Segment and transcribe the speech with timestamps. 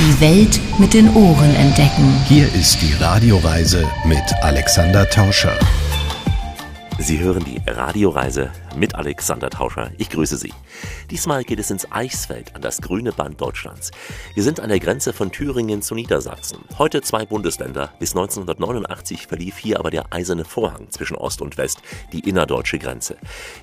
[0.00, 2.14] Die Welt mit den Ohren entdecken.
[2.26, 5.52] Hier ist die Radioreise mit Alexander Tauscher.
[6.98, 9.90] Sie hören die Radioreise mit Alexander Tauscher.
[9.98, 10.52] Ich grüße Sie.
[11.10, 13.90] Diesmal geht es ins Eichsfeld, an das grüne Band Deutschlands.
[14.34, 16.58] Wir sind an der Grenze von Thüringen zu Niedersachsen.
[16.78, 17.92] Heute zwei Bundesländer.
[17.98, 21.80] Bis 1989 verlief hier aber der eiserne Vorhang zwischen Ost und West,
[22.12, 23.16] die innerdeutsche Grenze.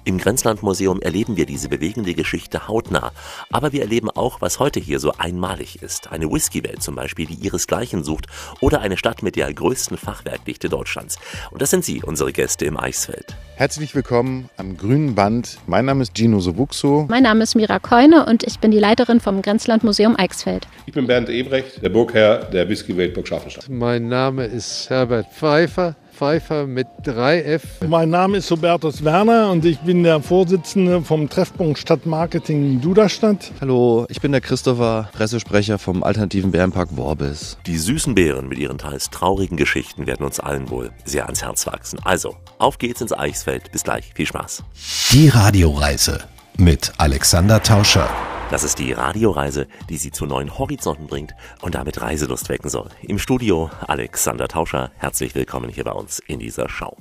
[0.03, 3.11] Im Grenzlandmuseum erleben wir diese bewegende Geschichte hautnah.
[3.51, 6.11] Aber wir erleben auch, was heute hier so einmalig ist.
[6.11, 8.27] Eine Whiskywelt zum Beispiel, die ihresgleichen sucht.
[8.59, 11.17] Oder eine Stadt mit der größten Fachwerkdichte Deutschlands.
[11.51, 13.35] Und das sind Sie, unsere Gäste im Eichsfeld.
[13.55, 15.59] Herzlich willkommen am Grünen Band.
[15.67, 17.05] Mein Name ist Gino Sobuxo.
[17.09, 20.67] Mein Name ist Mira Keune und ich bin die Leiterin vom Grenzlandmuseum Eichsfeld.
[20.87, 23.77] Ich bin Bernd Ebrecht, der Burgherr der Whiskywelt Burg Scharfenstein.
[23.77, 25.95] Mein Name ist Herbert Pfeiffer.
[26.17, 27.61] Pfeiffer mit 3F.
[27.87, 33.51] Mein Name ist Hubertus Werner und ich bin der Vorsitzende vom Treffpunkt Stadtmarketing Duderstadt.
[33.61, 37.59] Hallo, ich bin der Christopher, Pressesprecher vom Alternativen Bärenpark Worbis.
[37.67, 41.67] Die süßen Bären mit ihren teils traurigen Geschichten werden uns allen wohl sehr ans Herz
[41.67, 41.99] wachsen.
[42.03, 43.71] Also, auf geht's ins Eichsfeld.
[43.71, 44.11] Bis gleich.
[44.15, 44.63] Viel Spaß.
[45.11, 46.23] Die Radioreise
[46.59, 48.09] mit Alexander Tauscher.
[48.49, 52.87] Das ist die Radioreise, die Sie zu neuen Horizonten bringt und damit Reiselust wecken soll.
[53.01, 56.95] Im Studio Alexander Tauscher, herzlich willkommen hier bei uns in dieser Schau.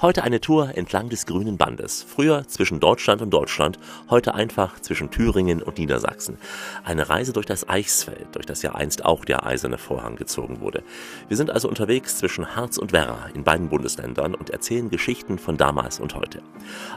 [0.00, 2.06] Heute eine Tour entlang des grünen Bandes.
[2.08, 6.38] Früher zwischen Deutschland und Deutschland, heute einfach zwischen Thüringen und Niedersachsen.
[6.84, 10.84] Eine Reise durch das Eichsfeld, durch das ja einst auch der eiserne Vorhang gezogen wurde.
[11.26, 15.56] Wir sind also unterwegs zwischen Harz und Werra in beiden Bundesländern und erzählen Geschichten von
[15.56, 16.40] damals und heute.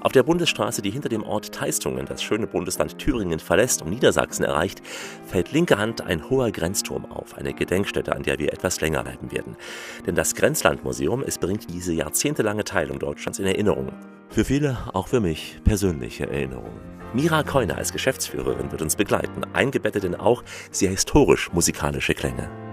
[0.02, 1.52] Auf der Bundesstraße, die hinter dem Ort
[1.98, 4.81] Teistungen das schöne Bundesland Thüringen verlässt und Niedersachsen erreicht,
[5.26, 9.31] fällt linke Hand ein hoher Grenzturm auf, eine Gedenkstätte, an der wir etwas länger bleiben
[9.31, 9.56] werden.
[10.06, 13.92] Denn das Grenzlandmuseum, es bringt diese jahrzehntelange Teilung Deutschlands in Erinnerung.
[14.30, 16.80] Für viele, auch für mich, persönliche Erinnerungen.
[17.14, 22.66] Mira Keuner als Geschäftsführerin wird uns begleiten, eingebettet in auch sehr historisch-musikalische Klänge.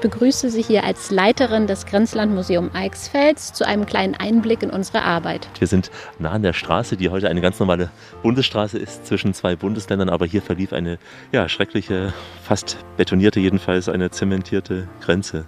[0.00, 5.48] Begrüße Sie hier als Leiterin des Grenzlandmuseum Eichsfels zu einem kleinen Einblick in unsere Arbeit.
[5.58, 7.90] Wir sind nah an der Straße, die heute eine ganz normale
[8.22, 10.98] Bundesstraße ist zwischen zwei Bundesländern, aber hier verlief eine
[11.32, 15.44] ja, schreckliche, fast betonierte jedenfalls, eine zementierte Grenze.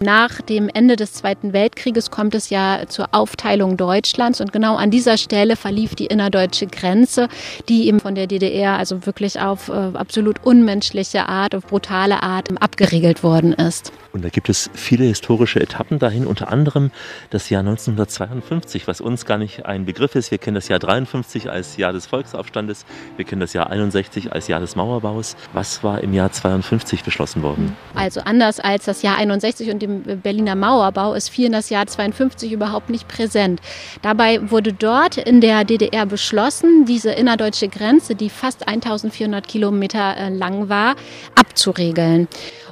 [0.00, 4.90] Nach dem Ende des Zweiten Weltkrieges kommt es ja zur Aufteilung Deutschlands und genau an
[4.90, 7.28] dieser Stelle verlief die innerdeutsche Grenze,
[7.68, 12.48] die eben von der DDR also wirklich auf äh, absolut unmenschliche Art, auf brutale Art
[12.60, 13.92] abgeriegelt worden ist.
[14.12, 16.90] Und da gibt es viele historische Etappen dahin, unter anderem
[17.30, 20.30] das Jahr 1952, was uns gar nicht ein Begriff ist.
[20.30, 22.84] Wir kennen das Jahr 53 als Jahr des Volksaufstandes,
[23.16, 25.36] wir kennen das Jahr 61 als Jahr des Mauerbaus.
[25.52, 27.74] Was war im Jahr 52 beschlossen worden?
[27.94, 32.52] Also anders als das Jahr 61 und dem Berliner Mauerbau ist vielen das Jahr 52
[32.52, 33.60] überhaupt nicht präsent.
[34.02, 40.28] Dabei wurde dort in der DDR beschlossen, diese innerdeutsche Grenze, die fast 1400 Kilometer äh,
[40.28, 40.96] lang war,
[41.34, 42.28] abzuregeln.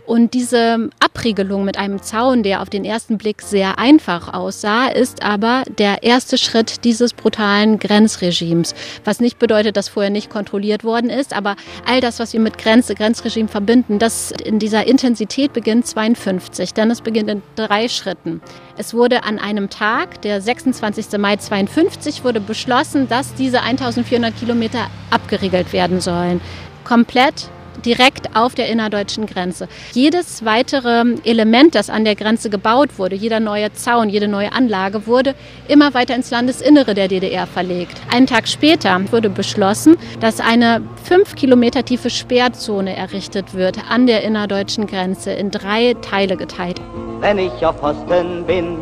[0.06, 5.22] Und diese Abriegelung mit einem Zaun, der auf den ersten Blick sehr einfach aussah, ist
[5.22, 8.74] aber der erste Schritt dieses brutalen Grenzregimes.
[9.04, 11.56] Was nicht bedeutet, dass vorher nicht kontrolliert worden ist, aber
[11.86, 16.90] all das, was wir mit Grenze, Grenzregime verbinden, das in dieser Intensität beginnt 52, denn
[16.90, 18.40] es beginnt in drei Schritten.
[18.76, 21.18] Es wurde an einem Tag, der 26.
[21.18, 26.40] Mai 52, wurde beschlossen, dass diese 1400 Kilometer abgeriegelt werden sollen.
[26.84, 27.50] Komplett
[27.80, 29.68] direkt auf der innerdeutschen Grenze.
[29.92, 35.06] Jedes weitere Element, das an der Grenze gebaut wurde, jeder neue Zaun, jede neue Anlage,
[35.06, 35.34] wurde
[35.68, 38.00] immer weiter ins Landesinnere der DDR verlegt.
[38.12, 44.22] Einen Tag später wurde beschlossen, dass eine fünf Kilometer tiefe Sperrzone errichtet wird an der
[44.22, 46.80] innerdeutschen Grenze, in drei Teile geteilt.
[47.20, 48.78] Wenn ich auf Posten bin,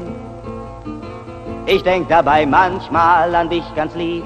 [1.66, 4.24] ich denk dabei manchmal an dich ganz lieb,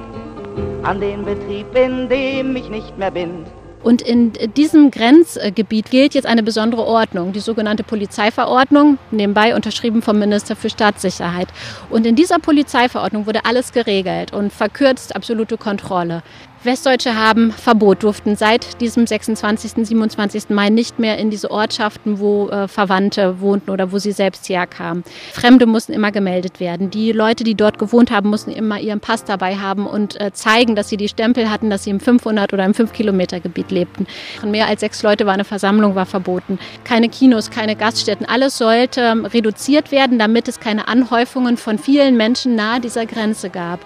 [0.83, 3.45] an den Betrieb, in dem ich nicht mehr bin.
[3.83, 10.19] Und in diesem Grenzgebiet gilt jetzt eine besondere Ordnung, die sogenannte Polizeiverordnung, nebenbei unterschrieben vom
[10.19, 11.49] Minister für Staatssicherheit.
[11.91, 16.23] Und in dieser Polizeiverordnung wurde alles geregelt und verkürzt absolute Kontrolle.
[16.65, 20.51] Westdeutsche haben Verbot, durften seit diesem 26., 27.
[20.51, 25.03] Mai nicht mehr in diese Ortschaften, wo äh, Verwandte wohnten oder wo sie selbst herkamen.
[25.33, 26.91] Fremde mussten immer gemeldet werden.
[26.91, 30.77] Die Leute, die dort gewohnt haben, mussten immer ihren Pass dabei haben und äh, zeigen,
[30.77, 34.07] dass sie die Stempel hatten, dass sie im 500 oder im 5-Kilometer-Gebiet lebten.
[34.45, 36.61] Mehr als sechs Leute war eine Versammlung, war verboten.
[36.85, 38.27] Keine Kinos, keine Gaststätten.
[38.27, 43.51] Alles sollte ähm, reduziert werden, damit es keine Anhäufungen von vielen Menschen nahe dieser Grenze
[43.51, 43.81] gab.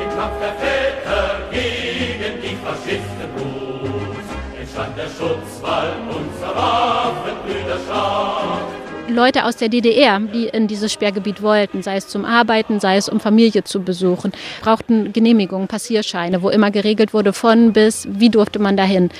[0.00, 1.91] Im Kampf der Väter
[2.64, 3.28] Faschisten
[4.56, 8.61] entstand der Schutzwall unserer Waffenbrüderschaft.
[9.12, 13.08] Leute aus der DDR, die in dieses Sperrgebiet wollten, sei es zum Arbeiten, sei es
[13.08, 14.32] um Familie zu besuchen,
[14.62, 19.10] brauchten Genehmigungen, Passierscheine, wo immer geregelt wurde von bis, wie durfte man dahin.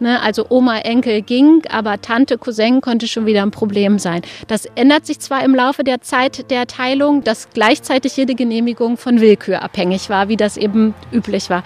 [0.00, 4.22] Ne, also Oma, Enkel ging, aber Tante, Cousin konnte schon wieder ein Problem sein.
[4.46, 9.20] Das ändert sich zwar im Laufe der Zeit der Teilung, dass gleichzeitig jede Genehmigung von
[9.20, 11.64] Willkür abhängig war, wie das eben üblich war.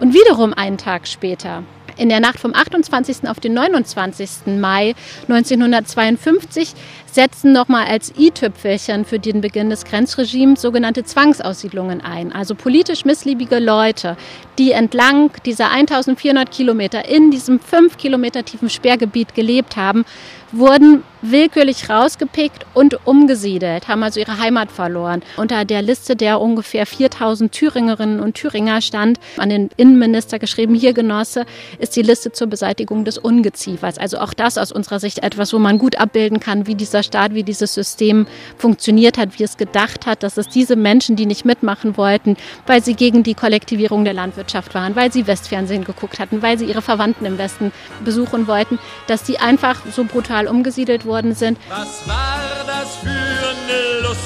[0.00, 1.62] Und wiederum einen Tag später
[1.96, 3.28] in der Nacht vom 28.
[3.28, 4.58] auf den 29.
[4.58, 4.94] Mai
[5.28, 6.74] 1952
[7.12, 12.32] setzen nochmal als i-Tüpfelchen für den Beginn des Grenzregimes sogenannte Zwangsaussiedlungen ein.
[12.32, 14.16] Also politisch missliebige Leute,
[14.58, 20.04] die entlang dieser 1400 Kilometer in diesem 5 Kilometer tiefen Sperrgebiet gelebt haben,
[20.52, 25.22] wurden willkürlich rausgepickt und umgesiedelt, haben also ihre Heimat verloren.
[25.36, 30.92] Unter der Liste der ungefähr 4000 Thüringerinnen und Thüringer stand an den Innenminister geschrieben, hier
[30.92, 31.46] Genosse,
[31.78, 33.98] ist die Liste zur Beseitigung des Ungeziefers.
[33.98, 37.34] Also auch das aus unserer Sicht etwas, wo man gut abbilden kann, wie dieser Staat,
[37.34, 38.26] wie dieses System
[38.58, 42.82] funktioniert hat, wie es gedacht hat, dass es diese Menschen, die nicht mitmachen wollten, weil
[42.82, 46.82] sie gegen die Kollektivierung der Landwirtschaft waren, weil sie Westfernsehen geguckt hatten, weil sie ihre
[46.82, 47.70] Verwandten im Westen
[48.04, 51.58] besuchen wollten, dass die einfach so brutal umgesiedelt wurden worden sind.
[51.68, 54.18] Was war das für eine Lust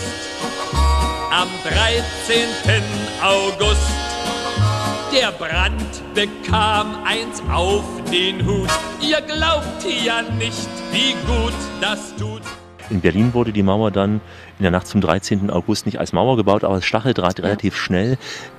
[1.32, 2.44] am 13.
[3.22, 3.90] August?
[5.12, 8.68] Der Brand bekam eins auf den Hut.
[9.00, 12.42] Ihr glaubt ja nicht, wie gut das tut.
[12.88, 14.20] In Berlin wurde die Mauer dann
[14.58, 15.50] in der Nacht zum 13.
[15.50, 18.16] August nicht als Mauer gebaut, aber als Stacheldraht relativ schnell.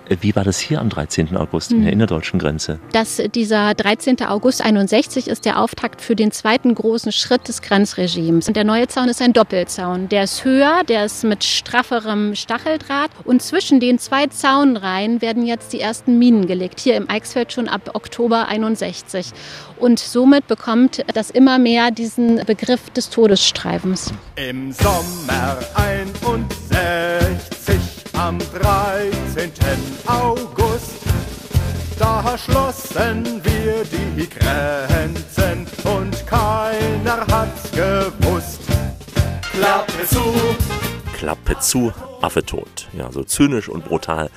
[0.10, 1.36] Wie war das hier am 13.
[1.36, 1.94] August in der hm.
[1.94, 2.80] innerdeutschen Grenze?
[2.92, 4.22] Das, dieser 13.
[4.22, 8.48] August 61 ist der Auftakt für den zweiten großen Schritt des Grenzregimes.
[8.48, 10.10] Und der neue Zaun ist ein Doppelzaun.
[10.10, 13.12] Der ist höher, der ist mit strafferem Stacheldraht.
[13.26, 16.80] Und zwischen den zwei Zaunreihen werden jetzt die ersten Minen gelegt.
[16.80, 19.32] Hier im Eichsfeld schon ab Oktober 61.
[19.78, 24.14] Und somit bekommt das immer mehr diesen Begriff des Todesstreifens.
[24.36, 29.52] Im Sommer 61 am 13.
[30.08, 30.94] August.
[32.00, 38.62] Da schlossen wir die Grenzen und keiner hat's gewusst.
[39.42, 40.22] Klappe zu.
[41.14, 41.92] Klappe zu,
[42.22, 42.88] Affe tot.
[42.94, 44.30] Ja, so zynisch und brutal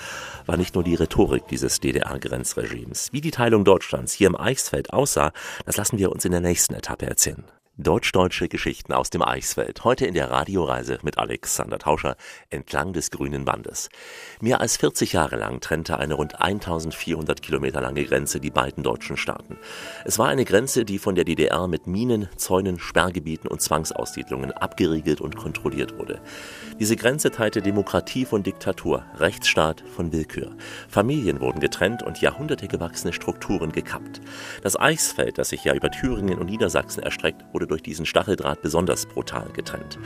[0.47, 3.13] war nicht nur die Rhetorik dieses DDR-Grenzregimes.
[3.13, 5.33] Wie die Teilung Deutschlands hier im Eichsfeld aussah,
[5.67, 7.45] das lassen wir uns in der nächsten Etappe erzählen.
[7.83, 9.85] Deutsch-deutsche Geschichten aus dem Eichsfeld.
[9.85, 12.17] Heute in der Radioreise mit Alexander Tauscher
[12.51, 13.89] entlang des grünen Bandes.
[14.41, 19.17] Mehr als 40 Jahre lang trennte eine rund 1400 Kilometer lange Grenze die beiden deutschen
[19.17, 19.57] Staaten.
[20.05, 25.23] Es war eine Grenze, die von der DDR mit Minen, Zäunen, Sperrgebieten und Zwangsaussiedlungen abgeriegelt
[25.23, 26.21] und kontrolliert wurde.
[26.79, 30.55] Diese Grenze teilte Demokratie von Diktatur, Rechtsstaat von Willkür.
[30.89, 34.21] Familien wurden getrennt und Jahrhunderte gewachsene Strukturen gekappt.
[34.63, 39.07] Das Eichsfeld, das sich ja über Thüringen und Niedersachsen erstreckt, wurde durch diesen Stacheldraht besonders
[39.07, 39.99] brutal getrennt.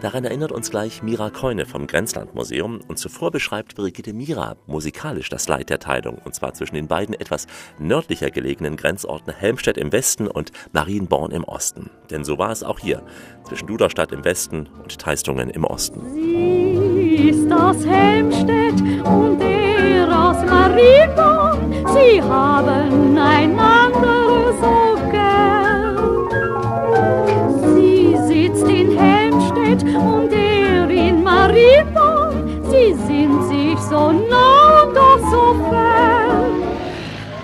[0.00, 5.48] Daran erinnert uns gleich Mira Keune vom Grenzlandmuseum und zuvor beschreibt Brigitte Mira musikalisch das
[5.48, 7.46] Leid der Teilung und zwar zwischen den beiden etwas
[7.78, 11.90] nördlicher gelegenen Grenzorten Helmstedt im Westen und Marienborn im Osten.
[12.10, 13.02] Denn so war es auch hier,
[13.44, 16.00] zwischen Duderstadt im Westen und Teistungen im Osten.
[16.14, 24.81] Sie ist aus Helmstedt und er aus Marienborn, sie haben einander so
[31.52, 32.62] Marienborn.
[32.70, 36.21] Sie sind sich so nah und doch so fern.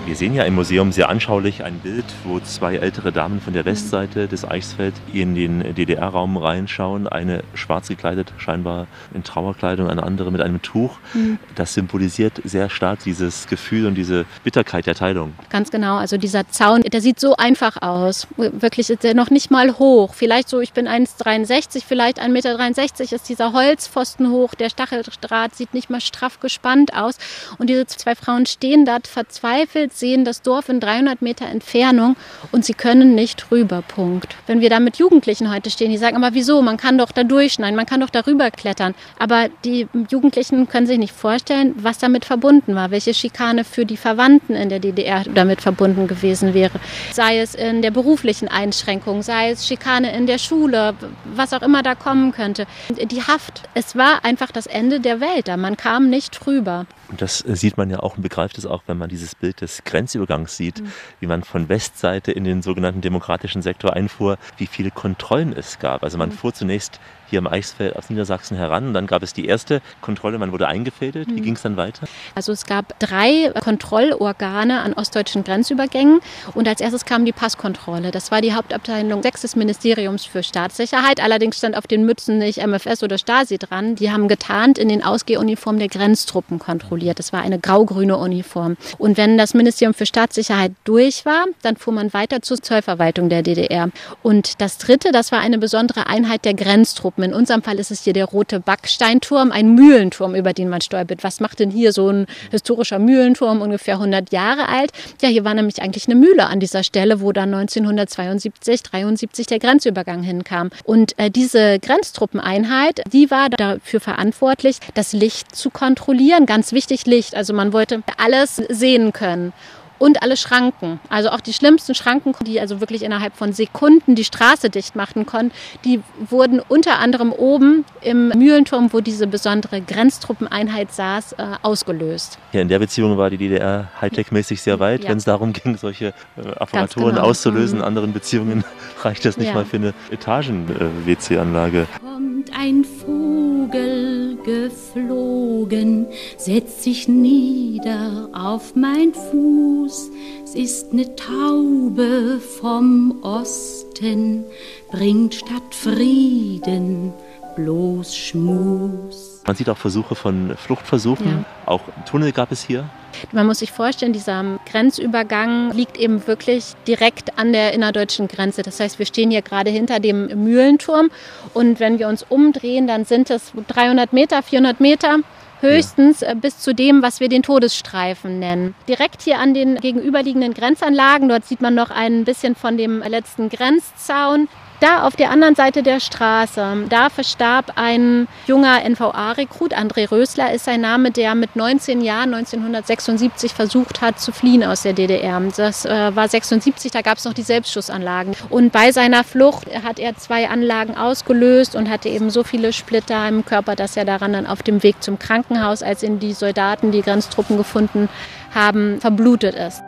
[0.09, 3.65] Wir sehen ja im Museum sehr anschaulich ein Bild, wo zwei ältere Damen von der
[3.65, 7.07] Westseite des Eichsfeld in den DDR-Raum reinschauen.
[7.07, 10.97] Eine schwarz gekleidet, scheinbar in Trauerkleidung, eine andere mit einem Tuch.
[11.13, 11.37] Mhm.
[11.53, 15.35] Das symbolisiert sehr stark dieses Gefühl und diese Bitterkeit der Teilung.
[15.51, 15.97] Ganz genau.
[15.97, 18.25] Also dieser Zaun, der sieht so einfach aus.
[18.35, 20.15] Wirklich ist er noch nicht mal hoch.
[20.15, 24.55] Vielleicht so, ich bin 1,63, vielleicht 1,63 Meter ist dieser Holzpfosten hoch.
[24.55, 27.19] Der Stacheldraht sieht nicht mal straff gespannt aus.
[27.59, 32.15] Und diese zwei Frauen stehen dort verzweifelt sehen das Dorf in 300 Meter Entfernung
[32.51, 33.83] und sie können nicht rüber.
[33.87, 34.35] Punkt.
[34.47, 36.61] Wenn wir da mit Jugendlichen heute stehen, die sagen, aber wieso?
[36.61, 38.95] Man kann doch da durchschneiden, man kann doch darüber klettern.
[39.17, 43.97] Aber die Jugendlichen können sich nicht vorstellen, was damit verbunden war, welche Schikane für die
[43.97, 46.79] Verwandten in der DDR damit verbunden gewesen wäre.
[47.11, 51.83] Sei es in der beruflichen Einschränkung, sei es Schikane in der Schule, was auch immer
[51.83, 52.65] da kommen könnte.
[52.89, 55.57] Die Haft, es war einfach das Ende der Welt da.
[55.57, 56.85] Man kam nicht rüber.
[57.09, 59.61] Und das äh, sieht man ja auch und begreift es auch, wenn man dieses Bild
[59.61, 60.91] des Grenzübergangs sieht, mhm.
[61.19, 66.03] wie man von Westseite in den sogenannten demokratischen Sektor einfuhr, wie viele Kontrollen es gab.
[66.03, 66.33] Also man mhm.
[66.33, 68.87] fuhr zunächst hier im Eichsfeld aus Niedersachsen heran.
[68.87, 71.27] Und dann gab es die erste Kontrolle, man wurde eingefädelt.
[71.29, 71.43] Wie mhm.
[71.43, 72.07] ging es dann weiter?
[72.35, 76.19] Also es gab drei Kontrollorgane an ostdeutschen Grenzübergängen
[76.53, 78.11] und als erstes kam die Passkontrolle.
[78.11, 81.21] Das war die Hauptabteilung 6 des Ministeriums für Staatssicherheit.
[81.21, 83.95] Allerdings stand auf den Mützen nicht MFS oder Stasi dran.
[83.95, 87.19] Die haben getarnt in den Ausgehuniformen der Grenztruppen kontrolliert.
[87.19, 88.77] Das war eine grau-grüne Uniform.
[88.97, 93.43] Und wenn das Ministerium für Staatssicherheit durch war, dann fuhr man weiter zur Zollverwaltung der
[93.43, 93.89] DDR.
[94.23, 97.18] Und das dritte, das war eine besondere Einheit der Grenztruppen.
[97.19, 97.23] Turm.
[97.23, 101.23] In unserem Fall ist es hier der rote Backsteinturm, ein Mühlenturm, über den man stolpert.
[101.23, 104.91] Was macht denn hier so ein historischer Mühlenturm, ungefähr 100 Jahre alt?
[105.21, 109.59] Ja, hier war nämlich eigentlich eine Mühle an dieser Stelle, wo dann 1972, 73 der
[109.59, 110.69] Grenzübergang hinkam.
[110.83, 116.45] Und äh, diese Grenztruppeneinheit, die war dafür verantwortlich, das Licht zu kontrollieren.
[116.45, 117.35] Ganz wichtig Licht.
[117.35, 119.53] Also man wollte alles sehen können
[119.99, 120.99] und alle Schranken.
[121.09, 125.25] Also auch die schlimmsten Schranken, die also wirklich innerhalb von Sekunden die Straße dicht machen
[125.25, 125.51] konnten,
[125.85, 132.39] die wurden unter anderem oben im Mühlenturm, wo diese besondere Grenztruppeneinheit saß, äh, ausgelöst.
[132.53, 135.09] Ja, in der Beziehung war die DDR Hightech-mäßig sehr weit, ja.
[135.09, 137.27] wenn es darum ging, solche äh, Apparaturen genau.
[137.27, 137.77] auszulösen.
[137.77, 137.87] In mhm.
[137.87, 138.63] anderen Beziehungen
[139.03, 139.53] reicht das nicht ja.
[139.53, 141.81] mal für eine Etagen-WC-Anlage.
[141.81, 150.11] Äh, Kommt ein Vogel geflogen, setzt sich nieder auf mein Fuß Fuß,
[150.43, 154.45] es ist ne Taube vom Osten,
[154.91, 157.13] bringt statt Frieden
[157.55, 159.41] bloß Schmus.
[159.45, 161.27] Man sieht auch Versuche von Fluchtversuchen.
[161.39, 161.45] Ja.
[161.65, 162.89] Auch Tunnel gab es hier.
[163.31, 168.61] Man muss sich vorstellen, dieser Grenzübergang liegt eben wirklich direkt an der innerdeutschen Grenze.
[168.61, 171.09] Das heißt, wir stehen hier gerade hinter dem Mühlenturm
[171.53, 175.17] und wenn wir uns umdrehen, dann sind es 300 Meter, 400 Meter
[175.61, 176.31] höchstens ja.
[176.31, 178.75] Äh, bis zu dem, was wir den Todesstreifen nennen.
[178.87, 183.49] Direkt hier an den gegenüberliegenden Grenzanlagen, dort sieht man noch ein bisschen von dem letzten
[183.49, 184.47] Grenzzaun.
[184.79, 190.63] Da auf der anderen Seite der Straße, da verstarb ein junger NVA-Rekrut, André Rösler ist
[190.63, 195.41] sein Name, der mit 19 Jahren 1976 versucht hat zu fliehen aus der DDR.
[195.57, 198.35] Das äh, war 76, da gab es noch die Selbstschussanlagen.
[198.49, 203.27] Und bei seiner Flucht hat er zwei Anlagen ausgelöst und hatte eben so viele Splitter
[203.27, 206.93] im Körper, dass er daran dann auf dem Weg zum Krankenhaus, als ihn die Soldaten,
[206.93, 208.07] die Grenztruppen gefunden
[208.55, 209.83] haben, verblutet ist.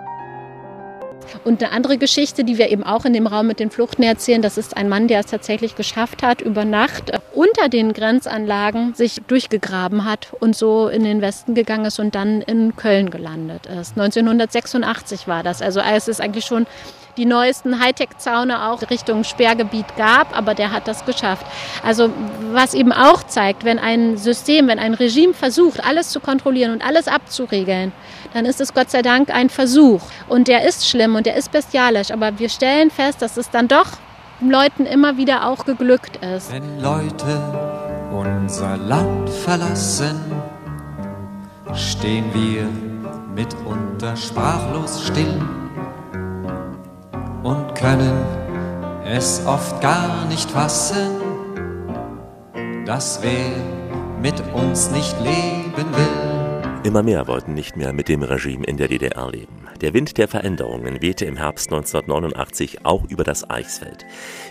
[1.44, 4.42] Und eine andere Geschichte, die wir eben auch in dem Raum mit den Fluchten erzählen,
[4.42, 9.22] das ist ein Mann, der es tatsächlich geschafft hat, über Nacht unter den Grenzanlagen sich
[9.28, 13.98] durchgegraben hat und so in den Westen gegangen ist und dann in Köln gelandet ist.
[13.98, 15.62] 1986 war das.
[15.62, 16.66] Also es ist eigentlich schon
[17.18, 21.46] die neuesten Hightech-Zaune auch Richtung Sperrgebiet gab, aber der hat das geschafft.
[21.84, 22.10] Also
[22.52, 26.86] was eben auch zeigt, wenn ein System, wenn ein Regime versucht, alles zu kontrollieren und
[26.86, 27.92] alles abzuregeln,
[28.34, 30.02] dann ist es Gott sei Dank ein Versuch.
[30.28, 33.68] Und der ist schlimm und der ist bestialisch, aber wir stellen fest, dass es dann
[33.68, 33.88] doch
[34.42, 36.52] Leuten immer wieder auch geglückt ist.
[36.52, 37.42] Wenn Leute
[38.12, 40.20] unser Land verlassen,
[41.74, 42.68] stehen wir
[43.36, 45.40] mitunter sprachlos still
[47.44, 48.18] und können
[49.06, 51.22] es oft gar nicht fassen,
[52.86, 53.52] dass wer
[54.22, 56.31] mit uns nicht leben will.
[56.84, 59.68] Immer mehr wollten nicht mehr mit dem Regime in der DDR leben.
[59.82, 64.04] Der Wind der Veränderungen wehte im Herbst 1989 auch über das Eichsfeld.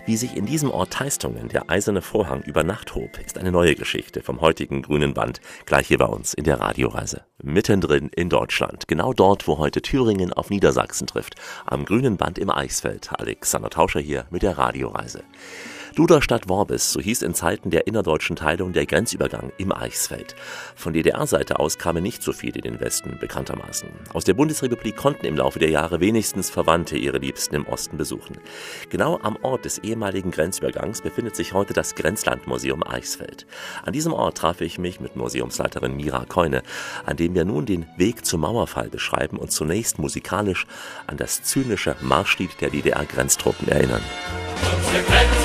[0.07, 3.75] Wie sich in diesem Ort Teistungen der eiserne Vorhang über Nacht hob, ist eine neue
[3.75, 7.23] Geschichte vom heutigen grünen Band, gleich hier bei uns in der Radioreise.
[7.43, 11.35] Mittendrin in Deutschland, genau dort, wo heute Thüringen auf Niedersachsen trifft,
[11.67, 13.11] am grünen Band im Eichsfeld.
[13.19, 15.25] Alexander Tauscher hier mit der Radioreise.
[15.95, 20.37] Duderstadt Worbis, so hieß in Zeiten der innerdeutschen Teilung der Grenzübergang im Eichsfeld.
[20.77, 23.89] Von DDR-Seite aus kamen nicht so viele in den Westen, bekanntermaßen.
[24.13, 28.39] Aus der Bundesrepublik konnten im Laufe der Jahre wenigstens Verwandte ihre Liebsten im Osten besuchen.
[28.89, 33.47] Genau am Ort des ehemaligen Grenzübergangs befindet sich heute das Grenzlandmuseum Eichsfeld.
[33.83, 36.63] An diesem Ort traf ich mich mit Museumsleiterin Mira Keune,
[37.05, 40.67] an dem wir nun den Weg zum Mauerfall beschreiben und zunächst musikalisch
[41.09, 44.03] an das zynische Marschlied der DDR-Grenztruppen erinnern.
[44.77, 45.40] Unsere Grenzekompanie,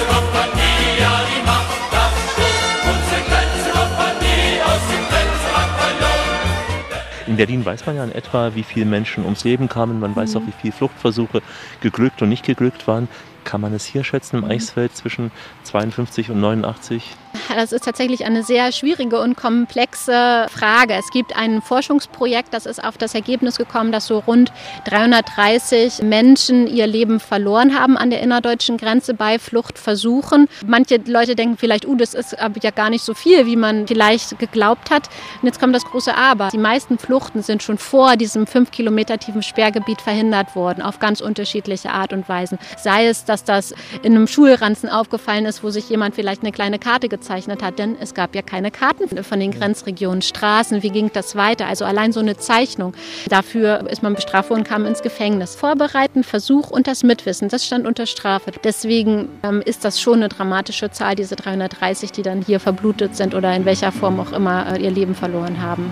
[7.36, 10.00] In Berlin weiß man ja in etwa, wie viele Menschen ums Leben kamen.
[10.00, 10.38] Man weiß mhm.
[10.38, 11.42] auch, wie viele Fluchtversuche
[11.82, 13.10] geglückt und nicht geglückt waren.
[13.44, 15.32] kann man es hier schätzen im Eichsfeld zwischen
[15.64, 17.12] 52 und 89?
[17.56, 20.94] Das ist tatsächlich eine sehr schwierige und komplexe Frage.
[20.94, 24.52] Es gibt ein Forschungsprojekt, das ist auf das Ergebnis gekommen, dass so rund
[24.86, 30.48] 330 Menschen ihr Leben verloren haben an der innerdeutschen Grenze bei Fluchtversuchen.
[30.66, 33.88] Manche Leute denken vielleicht, uh, das ist aber ja gar nicht so viel, wie man
[33.88, 35.10] vielleicht geglaubt hat.
[35.42, 36.50] Und jetzt kommt das große Aber.
[36.52, 41.22] Die meisten Fluchten sind schon vor diesem fünf Kilometer tiefen Sperrgebiet verhindert worden, auf ganz
[41.22, 42.60] unterschiedliche Art und Weisen.
[42.78, 43.74] Sei es, dass das
[44.04, 47.80] in einem Schulranzen aufgefallen ist, wo sich jemand vielleicht eine kleine Karte gezeigt gezeichnet hat,
[47.80, 51.66] denn es gab ja keine Karten von den Grenzregionen, Straßen, wie ging das weiter?
[51.66, 52.94] Also allein so eine Zeichnung.
[53.30, 55.56] Dafür ist man bestraft worden, kam ins Gefängnis.
[55.56, 58.52] Vorbereiten, Versuch und das Mitwissen, das stand unter Strafe.
[58.64, 63.34] Deswegen ähm, ist das schon eine dramatische Zahl, diese 330, die dann hier verblutet sind
[63.34, 65.92] oder in welcher Form auch immer äh, ihr Leben verloren haben.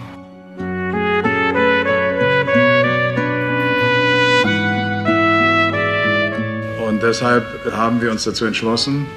[6.88, 9.08] Und deshalb haben wir uns dazu entschlossen,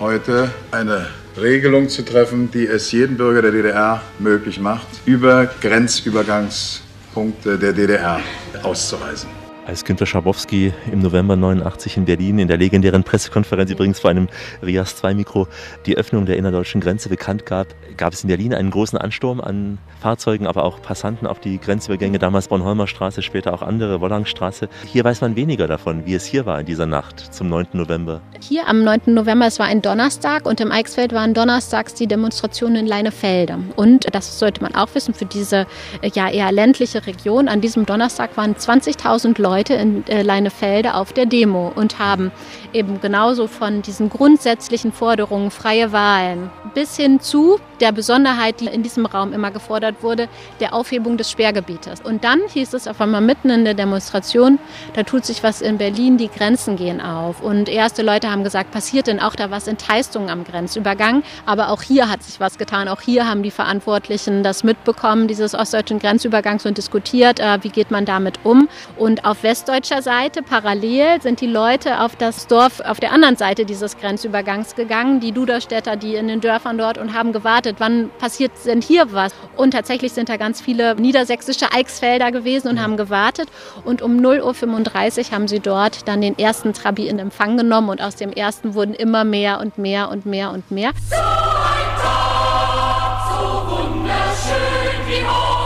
[0.00, 1.06] heute eine
[1.36, 8.20] Regelung zu treffen, die es jedem Bürger der DDR möglich macht, über Grenzübergangspunkte der DDR
[8.62, 9.35] auszureisen
[9.66, 14.28] als Günter Schabowski im November 89 in Berlin in der legendären Pressekonferenz übrigens vor einem
[14.62, 15.48] Rias 2 Mikro
[15.86, 19.78] die Öffnung der innerdeutschen Grenze bekannt gab, gab es in Berlin einen großen Ansturm an
[20.00, 24.68] Fahrzeugen, aber auch Passanten auf die Grenzübergänge, damals Bornholmer Straße, später auch andere, Wollangstraße.
[24.84, 27.68] Hier weiß man weniger davon, wie es hier war in dieser Nacht zum 9.
[27.72, 28.20] November.
[28.40, 29.00] Hier am 9.
[29.06, 33.58] November, es war ein Donnerstag und im Eichsfeld waren donnerstags die Demonstrationen in Leinefelde.
[33.74, 35.66] Und das sollte man auch wissen, für diese
[36.14, 41.14] ja eher ländliche Region, an diesem Donnerstag waren 20.000 Leute Leute in äh, Leinefelde auf
[41.14, 42.30] der Demo und haben
[42.74, 48.82] eben genauso von diesen grundsätzlichen Forderungen freie Wahlen bis hin zu der Besonderheit, die in
[48.82, 50.28] diesem Raum immer gefordert wurde,
[50.60, 52.00] der Aufhebung des Sperrgebietes.
[52.00, 54.58] Und dann hieß es auf einmal mitten in der Demonstration,
[54.94, 57.42] da tut sich was in Berlin, die Grenzen gehen auf.
[57.42, 61.22] Und erste Leute haben gesagt, passiert denn auch da was in Teistungen am Grenzübergang?
[61.44, 62.88] Aber auch hier hat sich was getan.
[62.88, 67.90] Auch hier haben die Verantwortlichen das mitbekommen, dieses ostdeutschen Grenzübergangs und diskutiert, äh, wie geht
[67.90, 68.68] man damit um.
[68.96, 73.64] Und auf westdeutscher Seite parallel sind die Leute auf das Dorf auf der anderen Seite
[73.64, 77.32] dieses Grenzübergangs gegangen, die Duderstädter, die in den Dörfern dort und haben
[77.66, 79.32] gewartet, wann passiert denn hier was?
[79.56, 83.48] Und tatsächlich sind da ganz viele niedersächsische Eichsfelder gewesen und haben gewartet.
[83.84, 88.00] Und um 0.35 Uhr haben sie dort dann den ersten Trabi in Empfang genommen und
[88.00, 90.92] aus dem ersten wurden immer mehr und mehr und mehr und mehr.
[91.10, 95.65] So ein Tag, so wunderschön wie heute.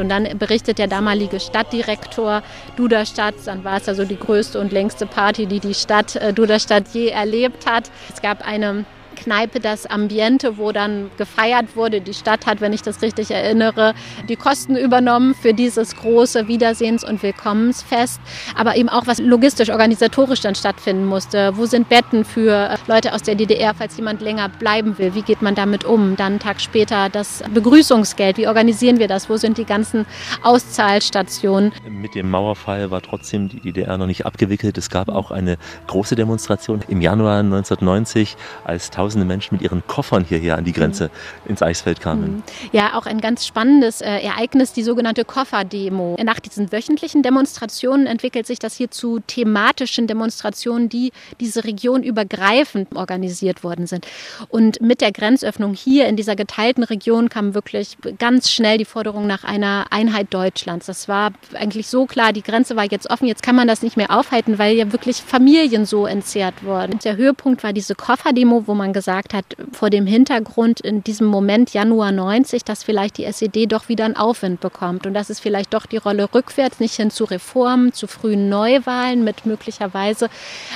[0.00, 2.42] Und dann berichtet der damalige Stadtdirektor
[2.76, 6.88] Duderstadt, dann war es also die größte und längste Party, die die Stadt äh, Duderstadt
[6.92, 7.90] je erlebt hat.
[8.12, 8.84] Es gab eine
[9.22, 12.00] Kneipe das Ambiente, wo dann gefeiert wurde.
[12.00, 13.94] Die Stadt hat, wenn ich das richtig erinnere,
[14.28, 18.20] die Kosten übernommen für dieses große Wiedersehens- und Willkommensfest.
[18.56, 21.56] Aber eben auch, was logistisch, organisatorisch dann stattfinden musste.
[21.56, 25.14] Wo sind Betten für Leute aus der DDR, falls jemand länger bleiben will?
[25.14, 26.16] Wie geht man damit um?
[26.16, 28.38] Dann einen Tag später das Begrüßungsgeld.
[28.38, 29.28] Wie organisieren wir das?
[29.28, 30.06] Wo sind die ganzen
[30.42, 31.72] Auszahlstationen?
[31.88, 34.78] Mit dem Mauerfall war trotzdem die DDR noch nicht abgewickelt.
[34.78, 40.24] Es gab auch eine große Demonstration im Januar 1990, als tausende Menschen mit ihren Koffern
[40.24, 41.50] hierher an die Grenze mhm.
[41.50, 42.36] ins Eisfeld kamen.
[42.36, 42.42] Mhm.
[42.72, 46.16] Ja, auch ein ganz spannendes äh, Ereignis, die sogenannte Kofferdemo.
[46.22, 52.94] Nach diesen wöchentlichen Demonstrationen entwickelt sich das hier zu thematischen Demonstrationen, die diese Region übergreifend
[52.94, 54.06] organisiert worden sind.
[54.48, 59.26] Und mit der Grenzöffnung hier in dieser geteilten Region kam wirklich ganz schnell die Forderung
[59.26, 60.86] nach einer Einheit Deutschlands.
[60.86, 63.96] Das war eigentlich so klar, die Grenze war jetzt offen, jetzt kann man das nicht
[63.96, 67.00] mehr aufhalten, weil ja wirklich Familien so entzerrt wurden.
[67.00, 71.26] Der Höhepunkt war diese Kofferdemo, wo man man gesagt hat, vor dem Hintergrund in diesem
[71.26, 75.40] Moment Januar 90, dass vielleicht die SED doch wieder einen Aufwind bekommt und dass es
[75.40, 80.28] vielleicht doch die Rolle rückwärts, nicht hin zu Reformen, zu frühen Neuwahlen mit möglicherweise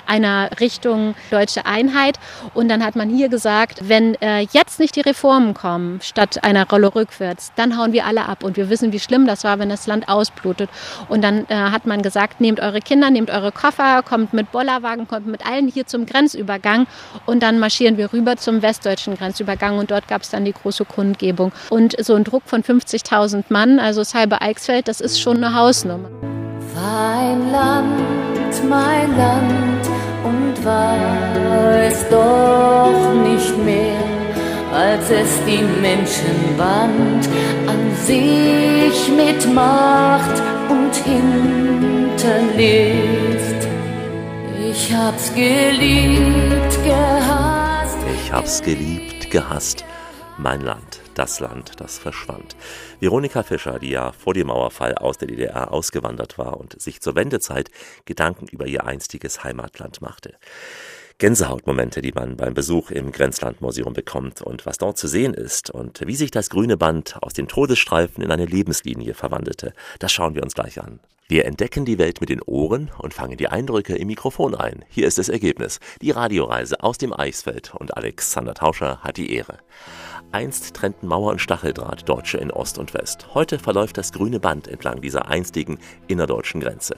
[0.06, 2.18] einer Richtung deutsche Einheit.
[2.54, 6.66] Und dann hat man hier gesagt, wenn äh, jetzt nicht die Reformen kommen, statt einer
[6.66, 8.42] Rolle rückwärts, dann hauen wir alle ab.
[8.42, 10.70] Und wir wissen, wie schlimm das war, wenn das Land ausblutet.
[11.10, 15.06] Und dann äh, hat man gesagt, nehmt eure Kinder, nehmt eure Koffer, kommt mit Bollerwagen,
[15.06, 16.86] kommt mit allen hier zum Grenzübergang
[17.26, 20.52] und dann marschieren wir wir rüber zum westdeutschen Grenzübergang und dort gab es dann die
[20.52, 21.52] große Kundgebung.
[21.70, 25.54] Und so ein Druck von 50.000 Mann, also das halbe Eichsfeld, das ist schon eine
[25.54, 26.10] Hausnummer.
[26.74, 29.88] Mein Land, mein Land
[30.24, 30.96] und war
[31.82, 34.02] es doch nicht mehr,
[34.72, 37.28] als es die Menschen band,
[37.66, 42.44] an sich mit Macht und hinterlässt.
[44.70, 47.53] Ich hab's geliebt gehabt
[48.32, 49.84] hab's geliebt, gehasst,
[50.38, 51.00] mein Land.
[51.14, 52.56] Das Land, das verschwand.
[53.00, 57.14] Veronika Fischer, die ja vor dem Mauerfall aus der DDR ausgewandert war und sich zur
[57.14, 57.70] Wendezeit
[58.04, 60.34] Gedanken über ihr einstiges Heimatland machte.
[61.18, 66.04] Gänsehautmomente, die man beim Besuch im Grenzlandmuseum bekommt und was dort zu sehen ist und
[66.04, 70.42] wie sich das grüne Band aus den Todesstreifen in eine Lebenslinie verwandelte, das schauen wir
[70.42, 70.98] uns gleich an.
[71.26, 74.84] Wir entdecken die Welt mit den Ohren und fangen die Eindrücke im Mikrofon ein.
[74.90, 75.80] Hier ist das Ergebnis.
[76.02, 79.60] Die Radioreise aus dem Eichsfeld und Alexander Tauscher hat die Ehre.
[80.32, 83.28] Einst trennten Mauer und Stacheldraht Deutsche in Ost und West.
[83.34, 86.96] Heute verläuft das grüne Band entlang dieser einstigen innerdeutschen Grenze.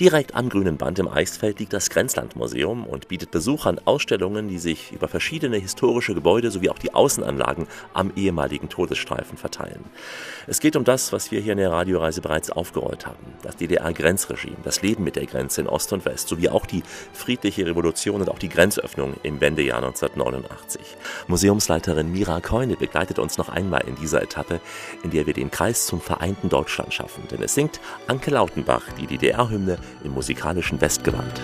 [0.00, 4.92] Direkt am grünen Band im Eichsfeld liegt das Grenzlandmuseum und bietet Besuchern Ausstellungen, die sich
[4.92, 9.84] über verschiedene historische Gebäude sowie auch die Außenanlagen am ehemaligen Todesstreifen verteilen.
[10.48, 13.34] Es geht um das, was wir hier in der Radioreise bereits aufgerollt haben.
[13.42, 17.66] Das DDR-Grenzregime, das Leben mit der Grenze in Ost und West, sowie auch die friedliche
[17.66, 20.80] Revolution und auch die Grenzöffnung im Wendejahr 1989.
[21.26, 24.60] Museumsleiterin Mira Keun Freunde begleitet uns noch einmal in dieser Etappe,
[25.02, 27.26] in der wir den Kreis zum vereinten Deutschland schaffen.
[27.30, 31.40] Denn es singt Anke Lautenbach die DDR-Hymne im musikalischen Westgewand.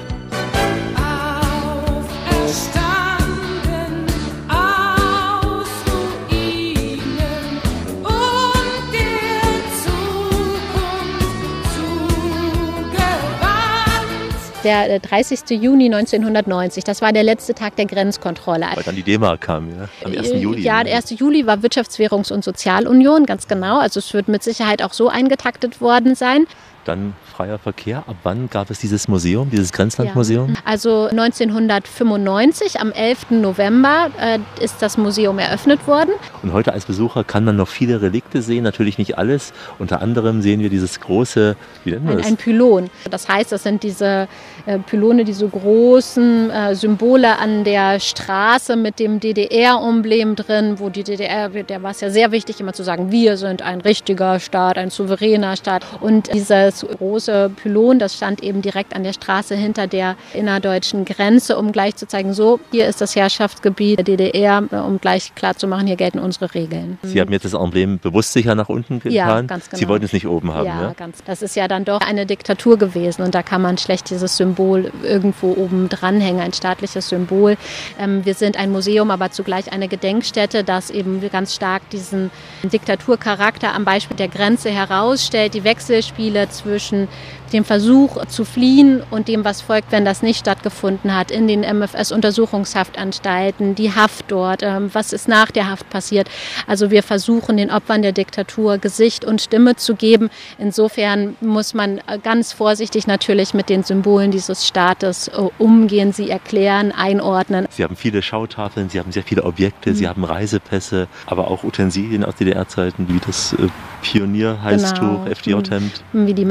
[14.67, 15.63] Der 30.
[15.63, 16.83] Juni 1990.
[16.83, 18.67] Das war der letzte Tag der Grenzkontrolle.
[18.75, 19.89] Weil dann die D-Mark kam, ja?
[20.05, 20.33] Am 1.
[20.35, 20.63] Juli.
[20.63, 21.11] Ja, der 1.
[21.19, 23.79] Juli war Wirtschaftswährungs- und Sozialunion, ganz genau.
[23.79, 26.47] Also es wird mit Sicherheit auch so eingetaktet worden sein.
[26.87, 28.05] Dann freier Verkehr.
[28.07, 30.51] Ab wann gab es dieses Museum, dieses Grenzlandmuseum?
[30.51, 30.55] Ja.
[30.65, 33.31] Also 1995, am 11.
[33.31, 36.11] November, äh, ist das Museum eröffnet worden.
[36.45, 39.53] Und heute als Besucher kann man noch viele Relikte sehen, natürlich nicht alles.
[39.81, 42.27] Unter anderem sehen wir dieses große, wie nennt man ein, das?
[42.29, 42.89] Ein Pylon.
[43.11, 44.29] Das heißt, das sind diese
[44.67, 51.03] äh, Pylone, diese großen äh, Symbole an der Straße mit dem DDR-Emblem drin, wo die
[51.03, 54.79] DDR, der war es ja sehr wichtig, immer zu sagen, wir sind ein richtiger Staat,
[54.79, 55.85] ein souveräner Staat.
[56.01, 61.05] Und dieses große große Pylon, das stand eben direkt an der Straße hinter der innerdeutschen
[61.05, 65.87] Grenze, um gleich zu zeigen, so, hier ist das Herrschaftsgebiet der DDR, um gleich klarzumachen,
[65.87, 66.99] hier gelten unsere Regeln.
[67.03, 69.13] Sie haben jetzt das Emblem bewusst sicher nach unten getan?
[69.13, 69.79] Ja, ganz genau.
[69.79, 70.83] Sie wollten es nicht oben haben, ja?
[70.83, 70.93] ja?
[70.95, 71.25] ganz.
[71.25, 74.93] Das ist ja dann doch eine Diktatur gewesen und da kann man schlecht dieses Symbol
[75.03, 77.57] irgendwo oben dranhängen, ein staatliches Symbol.
[77.99, 82.31] Ähm, wir sind ein Museum, aber zugleich eine Gedenkstätte, das eben ganz stark diesen
[82.63, 87.09] Diktaturcharakter am Beispiel der Grenze herausstellt, die Wechselspiele zwischen zwischen
[87.53, 91.61] dem Versuch zu fliehen und dem, was folgt, wenn das nicht stattgefunden hat, in den
[91.61, 96.29] MFS-Untersuchungshaftanstalten, die Haft dort, ähm, was ist nach der Haft passiert.
[96.67, 100.31] Also wir versuchen den Opfern der Diktatur Gesicht und Stimme zu geben.
[100.59, 106.31] Insofern muss man äh, ganz vorsichtig natürlich mit den Symbolen dieses Staates äh, umgehen, sie
[106.31, 107.67] erklären, einordnen.
[107.71, 109.95] Sie haben viele Schautafeln, Sie haben sehr viele Objekte, mhm.
[109.95, 113.69] Sie haben Reisepässe, aber auch Utensilien aus DDR-Zeiten wie das äh,
[114.03, 115.27] Pionierhalstuch, genau.
[115.27, 116.03] FDJ-Hemd.
[116.13, 116.45] Wie die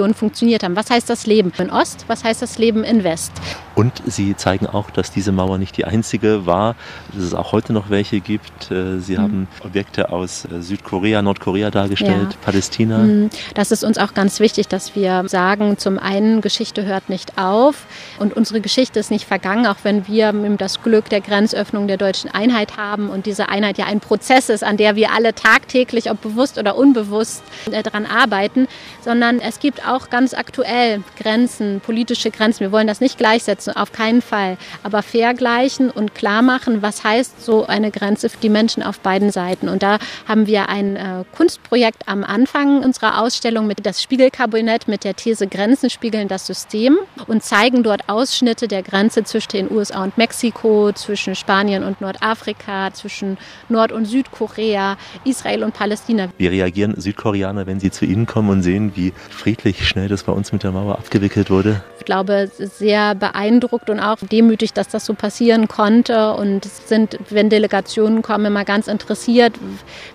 [0.00, 0.76] Massenorganisationen funktioniert haben.
[0.76, 2.04] Was heißt das Leben in Ost?
[2.08, 3.32] Was heißt das Leben in West?
[3.74, 6.74] Und sie zeigen auch, dass diese Mauer nicht die einzige war,
[7.12, 8.70] dass es auch heute noch welche gibt.
[8.70, 9.22] Äh, sie mhm.
[9.22, 12.38] haben Objekte aus äh, Südkorea, Nordkorea dargestellt, ja.
[12.42, 12.98] Palästina.
[12.98, 13.30] Mhm.
[13.54, 17.86] Das ist uns auch ganz wichtig, dass wir sagen, zum einen, Geschichte hört nicht auf
[18.18, 22.30] und unsere Geschichte ist nicht vergangen, auch wenn wir das Glück der Grenzöffnung der deutschen
[22.30, 26.20] Einheit haben und diese Einheit ja ein Prozess ist, an der wir alle tagtäglich, ob
[26.20, 28.66] bewusst oder unbewusst, äh, daran arbeiten,
[29.02, 32.60] sondern es gibt auch ganz aktuell Grenzen, politische Grenzen.
[32.60, 34.56] Wir wollen das nicht gleichsetzen auf keinen Fall.
[34.82, 39.30] Aber vergleichen und klar machen, was heißt so eine Grenze für die Menschen auf beiden
[39.30, 39.68] Seiten.
[39.68, 45.04] Und da haben wir ein äh, Kunstprojekt am Anfang unserer Ausstellung mit das Spiegelkabinett mit
[45.04, 50.04] der These Grenzen spiegeln das System und zeigen dort Ausschnitte der Grenze zwischen den USA
[50.04, 56.28] und Mexiko, zwischen Spanien und Nordafrika, zwischen Nord- und Südkorea, Israel und Palästina.
[56.38, 60.32] Wie reagieren Südkoreaner, wenn sie zu Ihnen kommen und sehen, wie friedlich schnell das bei
[60.32, 61.82] uns mit der Mauer abgewickelt wurde?
[61.98, 67.50] Ich glaube, sehr beeindruckt und auch demütig, dass das so passieren konnte und sind, wenn
[67.50, 69.54] Delegationen kommen, immer ganz interessiert,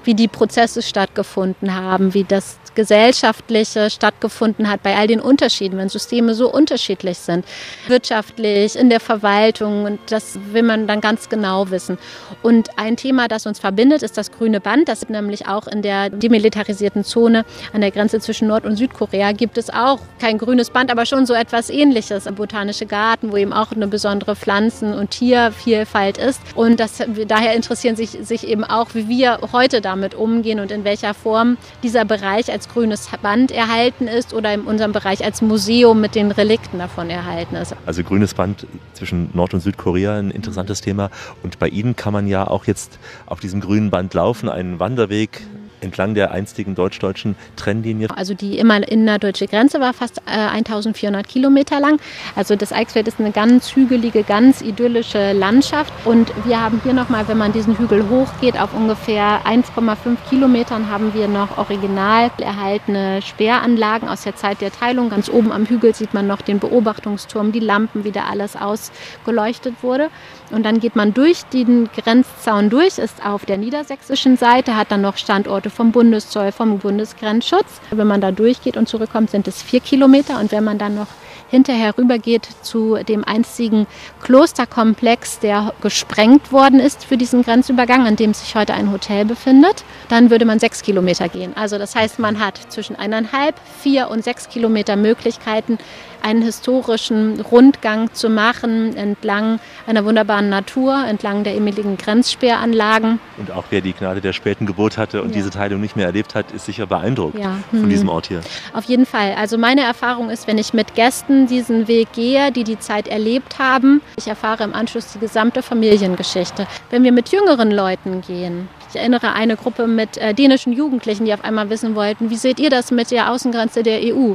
[0.04, 5.89] wie die Prozesse stattgefunden haben, wie das gesellschaftliche stattgefunden hat bei all den Unterschieden, wenn
[5.89, 7.45] Systeme so unterschiedlich sind,
[7.88, 11.97] wirtschaftlich, in der Verwaltung und das will man dann ganz genau wissen.
[12.43, 16.09] Und ein Thema, das uns verbindet, ist das grüne Band, das nämlich auch in der
[16.09, 20.91] demilitarisierten Zone an der Grenze zwischen Nord- und Südkorea gibt es auch kein grünes Band,
[20.91, 26.17] aber schon so etwas ähnliches, botanische Garten, wo eben auch eine besondere Pflanzen- und Tiervielfalt
[26.17, 26.41] ist.
[26.55, 30.83] Und das, daher interessieren sich, sich eben auch, wie wir heute damit umgehen und in
[30.83, 35.41] welcher Form dieser Bereich als als grünes Band erhalten ist oder in unserem Bereich als
[35.41, 37.75] Museum mit den Relikten davon erhalten ist.
[37.86, 41.10] Also grünes Band zwischen Nord- und Südkorea, ein interessantes Thema.
[41.43, 45.41] Und bei Ihnen kann man ja auch jetzt auf diesem grünen Band laufen, einen Wanderweg
[45.81, 48.07] entlang der einstigen deutsch-deutschen Trennlinie.
[48.15, 51.99] Also die immer innerdeutsche Grenze war fast äh, 1400 Kilometer lang.
[52.35, 55.93] Also das Eichsfeld ist eine ganz hügelige, ganz idyllische Landschaft.
[56.05, 61.13] Und wir haben hier nochmal, wenn man diesen Hügel hochgeht, auf ungefähr 1,5 Kilometern haben
[61.13, 65.09] wir noch original erhaltene Sperranlagen aus der Zeit der Teilung.
[65.09, 69.75] Ganz oben am Hügel sieht man noch den Beobachtungsturm, die Lampen, wie da alles ausgeleuchtet
[69.81, 70.09] wurde.
[70.51, 75.01] Und dann geht man durch den Grenzzaun durch, ist auf der niedersächsischen Seite, hat dann
[75.01, 75.17] noch
[75.65, 77.82] Standorte vom Bundeszoll, vom Bundesgrenzschutz.
[77.91, 80.39] Wenn man da durchgeht und zurückkommt, sind es vier Kilometer.
[80.39, 81.08] Und wenn man dann noch
[81.49, 83.88] hinterher rübergeht zu dem einzigen
[84.21, 89.84] Klosterkomplex, der gesprengt worden ist für diesen Grenzübergang, an dem sich heute ein Hotel befindet,
[90.10, 91.54] dann würde man sechs Kilometer gehen.
[91.56, 95.78] Also das heißt, man hat zwischen eineinhalb, vier und sechs Kilometer Möglichkeiten,
[96.25, 103.19] einen historischen Rundgang zu machen entlang einer wunderbaren Natur, entlang der ehemaligen Grenzsperranlagen.
[103.38, 105.35] Und auch wer die Gnade der späten Geburt hatte und Ja.
[105.35, 107.57] diese Teilung nicht mehr erlebt hat, ist sicher beeindruckt Ja.
[107.69, 107.89] von Mhm.
[107.89, 108.41] diesem Ort hier.
[108.73, 109.35] Auf jeden Fall.
[109.38, 113.59] Also meine Erfahrung ist, wenn ich mit Gästen diesen Weg gehe, die die Zeit erlebt
[113.59, 116.65] haben, ich erfahre im Anschluss die gesamte Familiengeschichte.
[116.89, 121.33] Wenn wir mit jüngeren Leuten gehen, ich erinnere eine Gruppe mit äh, dänischen Jugendlichen, die
[121.33, 124.33] auf einmal wissen wollten, wie seht ihr das mit der Außengrenze der EU?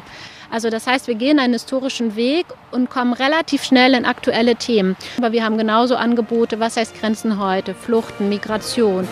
[0.51, 4.97] Also das heißt, wir gehen einen historischen Weg und kommen relativ schnell in aktuelle Themen.
[5.19, 9.07] Aber wir haben genauso Angebote, was heißt Grenzen heute, Fluchten, Migration.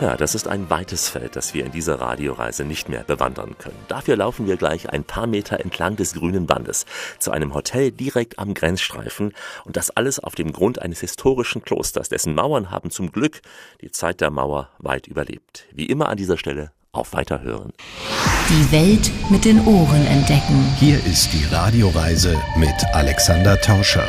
[0.00, 3.76] Ja, das ist ein weites Feld, das wir in dieser Radioreise nicht mehr bewandern können.
[3.88, 6.86] Dafür laufen wir gleich ein paar Meter entlang des grünen Bandes
[7.18, 9.34] zu einem Hotel direkt am Grenzstreifen
[9.66, 13.42] und das alles auf dem Grund eines historischen Klosters, dessen Mauern haben zum Glück
[13.82, 15.66] die Zeit der Mauer weit überlebt.
[15.70, 17.72] Wie immer an dieser Stelle auf Weiterhören.
[18.48, 20.64] Die Welt mit den Ohren entdecken.
[20.78, 24.08] Hier ist die Radioreise mit Alexander Tauscher.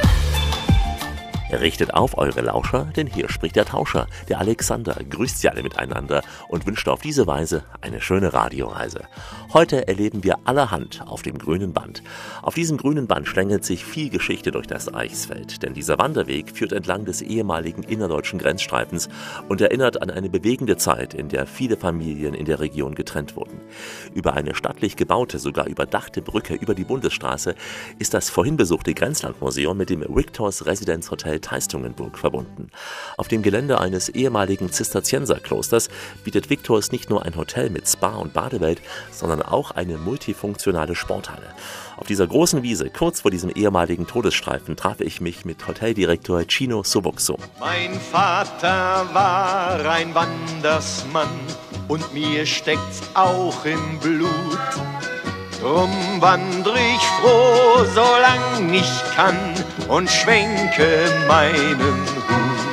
[1.52, 6.24] Richtet auf eure Lauscher, denn hier spricht der Tauscher, der Alexander, grüßt sie alle miteinander
[6.48, 9.02] und wünscht auf diese Weise eine schöne Radioreise.
[9.54, 12.04] Heute erleben wir allerhand auf dem grünen Band.
[12.42, 16.72] Auf diesem grünen Band schlängelt sich viel Geschichte durch das Eichsfeld, denn dieser Wanderweg führt
[16.72, 19.10] entlang des ehemaligen innerdeutschen Grenzstreifens
[19.50, 23.60] und erinnert an eine bewegende Zeit, in der viele Familien in der Region getrennt wurden.
[24.14, 27.54] Über eine stattlich gebaute, sogar überdachte Brücke über die Bundesstraße
[28.00, 32.70] ist das vorhin besuchte Grenzlandmuseum mit dem Victors Residenzhotel Teistungenburg verbunden.
[33.18, 35.90] Auf dem Gelände eines ehemaligen Zisterzienserklosters
[36.24, 41.54] bietet Victors nicht nur ein Hotel mit Spa und Badewelt, sondern auch eine multifunktionale Sporthalle.
[41.98, 46.84] Auf dieser großen Wiese, kurz vor diesem ehemaligen Todesstreifen, traf ich mich mit Hoteldirektor Chino
[46.84, 47.38] Sobuxo.
[47.60, 51.30] Mein Vater war ein Wandersmann
[51.88, 54.32] und mir steckt's auch im Blut.
[55.62, 59.38] Drum wandr ich froh, solang ich kann
[59.88, 62.71] und schwenke meinen Hut.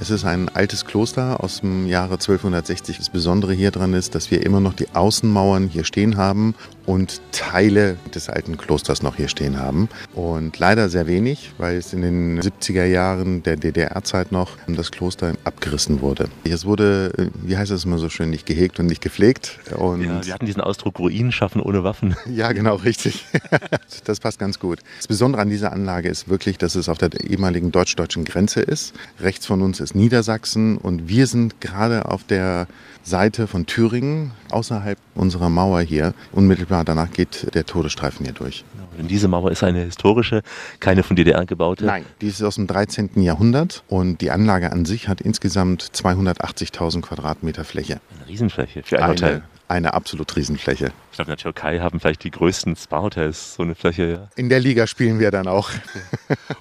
[0.00, 2.98] Es ist ein altes Kloster aus dem Jahre 1260.
[2.98, 6.54] Das Besondere hier dran ist, dass wir immer noch die Außenmauern hier stehen haben
[6.86, 9.88] und Teile des alten Klosters noch hier stehen haben.
[10.14, 15.32] Und leider sehr wenig, weil es in den 70er Jahren der DDR-Zeit noch das Kloster
[15.44, 16.28] abgerissen wurde.
[16.44, 19.58] Es wurde, äh, wie heißt es immer so schön, nicht gehegt und nicht gepflegt.
[19.76, 22.16] Und Ja, wir hatten diesen Ausdruck Ruinen schaffen ohne Waffen.
[22.26, 23.24] ja, genau, richtig.
[24.04, 24.80] das passt ganz gut.
[24.98, 28.94] Das Besondere an dieser Anlage ist wirklich, dass es auf der ehemaligen deutsch-deutschen Grenze ist.
[29.20, 32.66] Rechts von uns ist Niedersachsen und wir sind gerade auf der
[33.04, 36.14] Seite von Thüringen, außerhalb unserer Mauer hier.
[36.32, 38.64] Unmittelbar danach geht der Todesstreifen hier durch.
[38.98, 40.42] Und diese Mauer ist eine historische,
[40.80, 41.84] keine von DDR gebaute.
[41.84, 43.10] Nein, die ist aus dem 13.
[43.22, 48.00] Jahrhundert und die Anlage an sich hat insgesamt 280.000 Quadratmeter Fläche.
[48.16, 49.42] Eine Riesenfläche für ein Eine, Hotel.
[49.68, 50.90] eine absolut Riesenfläche.
[51.14, 54.10] Ich glaube, in der Türkei haben vielleicht die größten Spa-Hotels so eine Fläche.
[54.10, 54.28] Ja.
[54.34, 55.70] In der Liga spielen wir dann auch.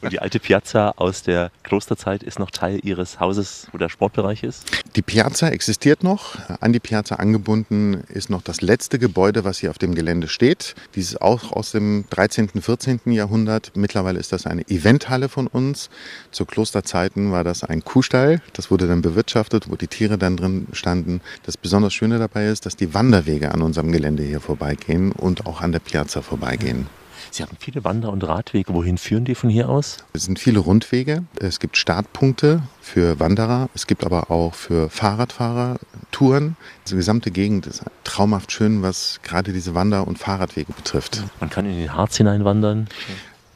[0.01, 4.43] Und die alte Piazza aus der Klosterzeit ist noch Teil Ihres Hauses, wo der Sportbereich
[4.43, 4.67] ist?
[4.95, 6.37] Die Piazza existiert noch.
[6.61, 10.75] An die Piazza angebunden ist noch das letzte Gebäude, was hier auf dem Gelände steht.
[10.93, 12.99] Dieses auch aus dem 13., 14.
[13.05, 13.71] Jahrhundert.
[13.73, 15.89] Mittlerweile ist das eine Eventhalle von uns.
[16.29, 18.39] Zu Klosterzeiten war das ein Kuhstall.
[18.53, 21.21] Das wurde dann bewirtschaftet, wo die Tiere dann drin standen.
[21.41, 25.61] Das besonders Schöne dabei ist, dass die Wanderwege an unserem Gelände hier vorbeigehen und auch
[25.61, 26.87] an der Piazza vorbeigehen.
[27.31, 28.73] Sie haben viele Wander- und Radwege.
[28.73, 29.97] Wohin führen die von hier aus?
[30.13, 31.23] Es sind viele Rundwege.
[31.39, 33.69] Es gibt Startpunkte für Wanderer.
[33.73, 35.77] Es gibt aber auch für Fahrradfahrer
[36.11, 36.55] Touren.
[36.87, 41.23] Die gesamte Gegend ist traumhaft schön, was gerade diese Wander- und Fahrradwege betrifft.
[41.39, 42.87] Man kann in den Harz hineinwandern.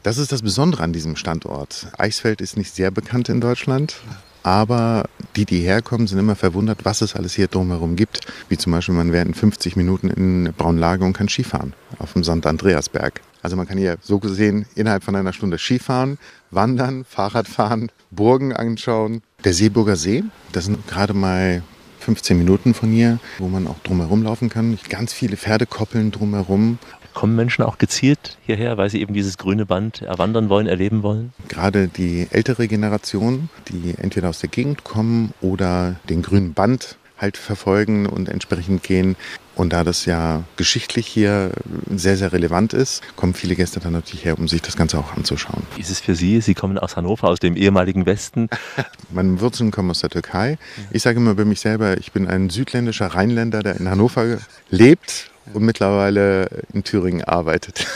[0.02, 1.88] Das ist das Besondere an diesem Standort.
[1.98, 4.00] Eichsfeld ist nicht sehr bekannt in Deutschland.
[4.42, 5.04] Aber
[5.36, 8.20] die, die herkommen, sind immer verwundert, was es alles hier drumherum gibt.
[8.48, 12.24] Wie zum Beispiel, man wäre in 50 Minuten in Braunlage und kann Skifahren auf dem
[12.24, 12.46] St.
[12.46, 13.20] Andreasberg.
[13.42, 16.18] Also man kann hier so gesehen innerhalb von einer Stunde Skifahren,
[16.50, 19.22] wandern, Fahrradfahren, Burgen anschauen.
[19.44, 21.62] Der Seeburger See, das sind gerade mal
[22.00, 24.78] 15 Minuten von hier, wo man auch drumherum laufen kann.
[24.88, 26.78] Ganz viele Pferdekoppeln drumherum.
[27.18, 31.32] Kommen Menschen auch gezielt hierher, weil sie eben dieses grüne Band erwandern wollen, erleben wollen?
[31.48, 37.36] Gerade die ältere Generation, die entweder aus der Gegend kommen oder den grünen Band halt
[37.36, 39.16] verfolgen und entsprechend gehen.
[39.56, 41.50] Und da das ja geschichtlich hier
[41.90, 45.16] sehr, sehr relevant ist, kommen viele Gäste dann natürlich her, um sich das Ganze auch
[45.16, 45.64] anzuschauen.
[45.74, 46.40] Wie ist es für Sie?
[46.40, 48.48] Sie kommen aus Hannover, aus dem ehemaligen Westen.
[49.10, 50.56] Meine Wurzeln kommen aus der Türkei.
[50.92, 54.38] Ich sage immer bei mich selber, ich bin ein südländischer Rheinländer, der in Hannover
[54.70, 57.86] lebt und mittlerweile in Thüringen arbeitet.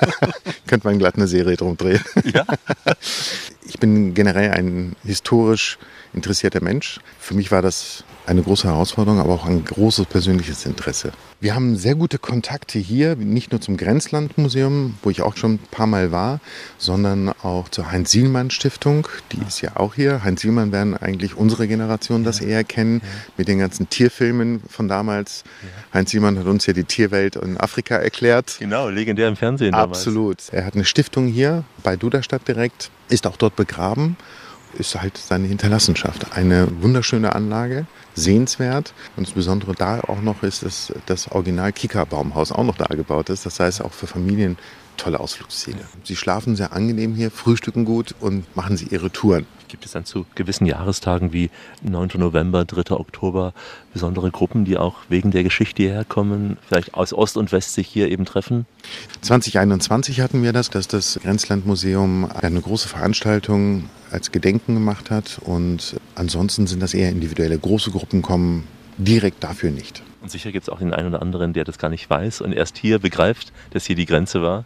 [0.66, 2.02] Könnte man glatt eine Serie drum drehen.
[2.24, 2.44] Ja.
[3.66, 5.78] Ich bin generell ein historisch
[6.14, 7.00] interessierter Mensch.
[7.18, 11.12] Für mich war das eine große Herausforderung, aber auch ein großes persönliches Interesse.
[11.40, 15.58] Wir haben sehr gute Kontakte hier, nicht nur zum Grenzlandmuseum, wo ich auch schon ein
[15.70, 16.40] paar Mal war,
[16.76, 19.08] sondern auch zur Heinz-Sielmann-Stiftung.
[19.32, 20.24] Die ist ja auch hier.
[20.24, 23.00] Heinz-Sielmann werden eigentlich unsere Generation das eher kennen,
[23.36, 25.44] mit den ganzen Tierfilmen von damals.
[25.94, 28.56] Heinz Sielmann hat uns ja die Tierwelt in Afrika erklärt.
[28.58, 29.98] Genau, legendär im Fernsehen damals.
[29.98, 30.42] Absolut.
[30.52, 34.16] Er hat eine Stiftung hier bei Duderstadt direkt, ist auch dort begraben
[34.74, 36.36] ist halt seine Hinterlassenschaft.
[36.36, 38.92] Eine wunderschöne Anlage, sehenswert.
[39.16, 43.30] Und das Besondere da auch noch ist, dass das Original Kika-Baumhaus auch noch da gebaut
[43.30, 43.46] ist.
[43.46, 44.58] Das heißt auch für Familien
[44.98, 45.78] tolle Ausflugsziele.
[46.04, 49.46] Sie schlafen sehr angenehm hier, frühstücken gut und machen sie ihre Touren.
[49.68, 51.50] Gibt es dann zu gewissen Jahrestagen wie
[51.82, 52.10] 9.
[52.16, 52.94] November, 3.
[52.94, 53.52] Oktober
[53.92, 57.86] besondere Gruppen, die auch wegen der Geschichte hierher kommen, vielleicht aus Ost und West sich
[57.86, 58.66] hier eben treffen?
[59.20, 65.96] 2021 hatten wir das, dass das Grenzlandmuseum eine große Veranstaltung als Gedenken gemacht hat und
[66.14, 67.58] ansonsten sind das eher individuelle.
[67.58, 70.02] Große Gruppen kommen direkt dafür nicht.
[70.20, 72.52] Und sicher gibt es auch den einen oder anderen, der das gar nicht weiß und
[72.52, 74.64] erst hier begreift, dass hier die Grenze war.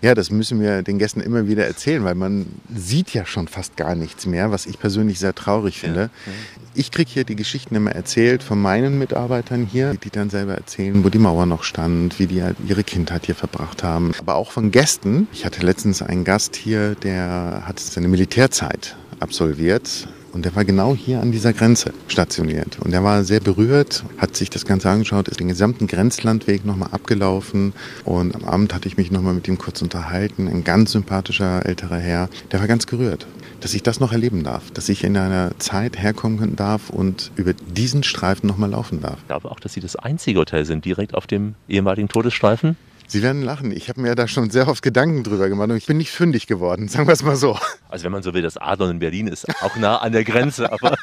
[0.00, 3.76] Ja, das müssen wir den Gästen immer wieder erzählen, weil man sieht ja schon fast
[3.76, 6.02] gar nichts mehr, was ich persönlich sehr traurig finde.
[6.02, 6.32] Ja.
[6.74, 11.02] Ich kriege hier die Geschichten immer erzählt von meinen Mitarbeitern hier, die dann selber erzählen,
[11.02, 14.12] wo die Mauer noch stand, wie die halt ihre Kindheit hier verbracht haben.
[14.20, 15.26] Aber auch von Gästen.
[15.32, 20.94] Ich hatte letztens einen Gast hier, der hat seine Militärzeit absolviert und der war genau
[20.94, 22.78] hier an dieser Grenze stationiert.
[22.80, 26.88] Und er war sehr berührt, hat sich das Ganze angeschaut, ist den gesamten Grenzlandweg nochmal
[26.92, 27.74] abgelaufen.
[28.04, 30.48] Und am Abend hatte ich mich nochmal mit ihm kurz unterhalten.
[30.48, 32.28] Ein ganz sympathischer älterer Herr.
[32.50, 33.26] Der war ganz gerührt,
[33.60, 34.70] dass ich das noch erleben darf.
[34.70, 39.18] Dass ich in einer Zeit herkommen darf und über diesen Streifen nochmal laufen darf.
[39.18, 42.76] Ich glaube auch, dass Sie das einzige Hotel sind, direkt auf dem ehemaligen Todesstreifen.
[43.12, 43.72] Sie werden lachen.
[43.72, 46.46] Ich habe mir da schon sehr oft Gedanken drüber gemacht und ich bin nicht fündig
[46.46, 47.58] geworden, sagen wir es mal so.
[47.90, 50.72] Also wenn man so will, das Adlon in Berlin ist auch nah an der Grenze,
[50.72, 50.96] aber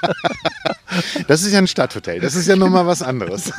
[1.28, 2.20] das ist ja ein Stadthotel.
[2.20, 3.54] Das ist ja nochmal was anderes.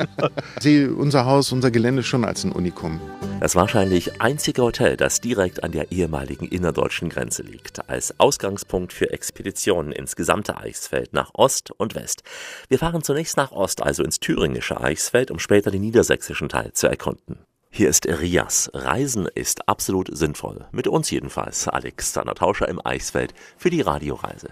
[0.60, 3.00] Sie, unser Haus, unser Gelände schon als ein Unikum.
[3.38, 9.12] Das wahrscheinlich einzige Hotel, das direkt an der ehemaligen innerdeutschen Grenze liegt, als Ausgangspunkt für
[9.12, 12.24] Expeditionen ins gesamte Eichsfeld nach Ost und West.
[12.68, 16.88] Wir fahren zunächst nach Ost, also ins thüringische Eichsfeld, um später den niedersächsischen Teil zu
[16.88, 17.38] erkunden.
[17.74, 18.70] Hier ist Rias.
[18.74, 20.66] Reisen ist absolut sinnvoll.
[20.72, 24.50] Mit uns jedenfalls, Alexander Tauscher im Eichsfeld für die Radioreise.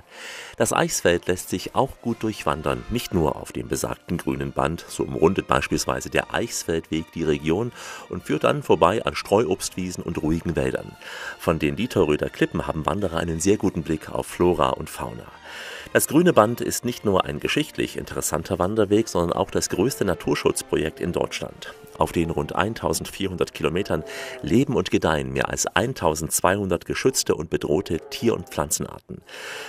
[0.60, 5.04] Das Eichsfeld lässt sich auch gut durchwandern, nicht nur auf dem besagten grünen Band, so
[5.04, 7.72] umrundet beispielsweise der Eichsfeldweg die Region
[8.10, 10.98] und führt dann vorbei an Streuobstwiesen und ruhigen Wäldern.
[11.38, 15.24] Von den Dieterröder Klippen haben Wanderer einen sehr guten Blick auf Flora und Fauna.
[15.94, 21.00] Das Grüne Band ist nicht nur ein geschichtlich interessanter Wanderweg, sondern auch das größte Naturschutzprojekt
[21.00, 21.74] in Deutschland.
[22.00, 24.04] Auf den rund 1400 Kilometern
[24.40, 29.20] leben und gedeihen mehr als 1200 geschützte und bedrohte Tier- und Pflanzenarten.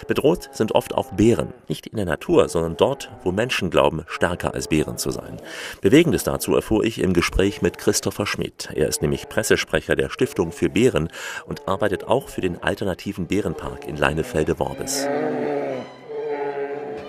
[0.08, 4.54] Bedroht sind oft auch Bären, nicht in der Natur, sondern dort, wo Menschen glauben, stärker
[4.54, 5.38] als Bären zu sein.
[5.82, 8.70] Bewegendes dazu erfuhr ich im Gespräch mit Christopher Schmidt.
[8.74, 11.10] Er ist nämlich Pressesprecher der Stiftung für Bären
[11.46, 15.08] und arbeitet auch für den alternativen Bärenpark in Leinefelde-Worbis.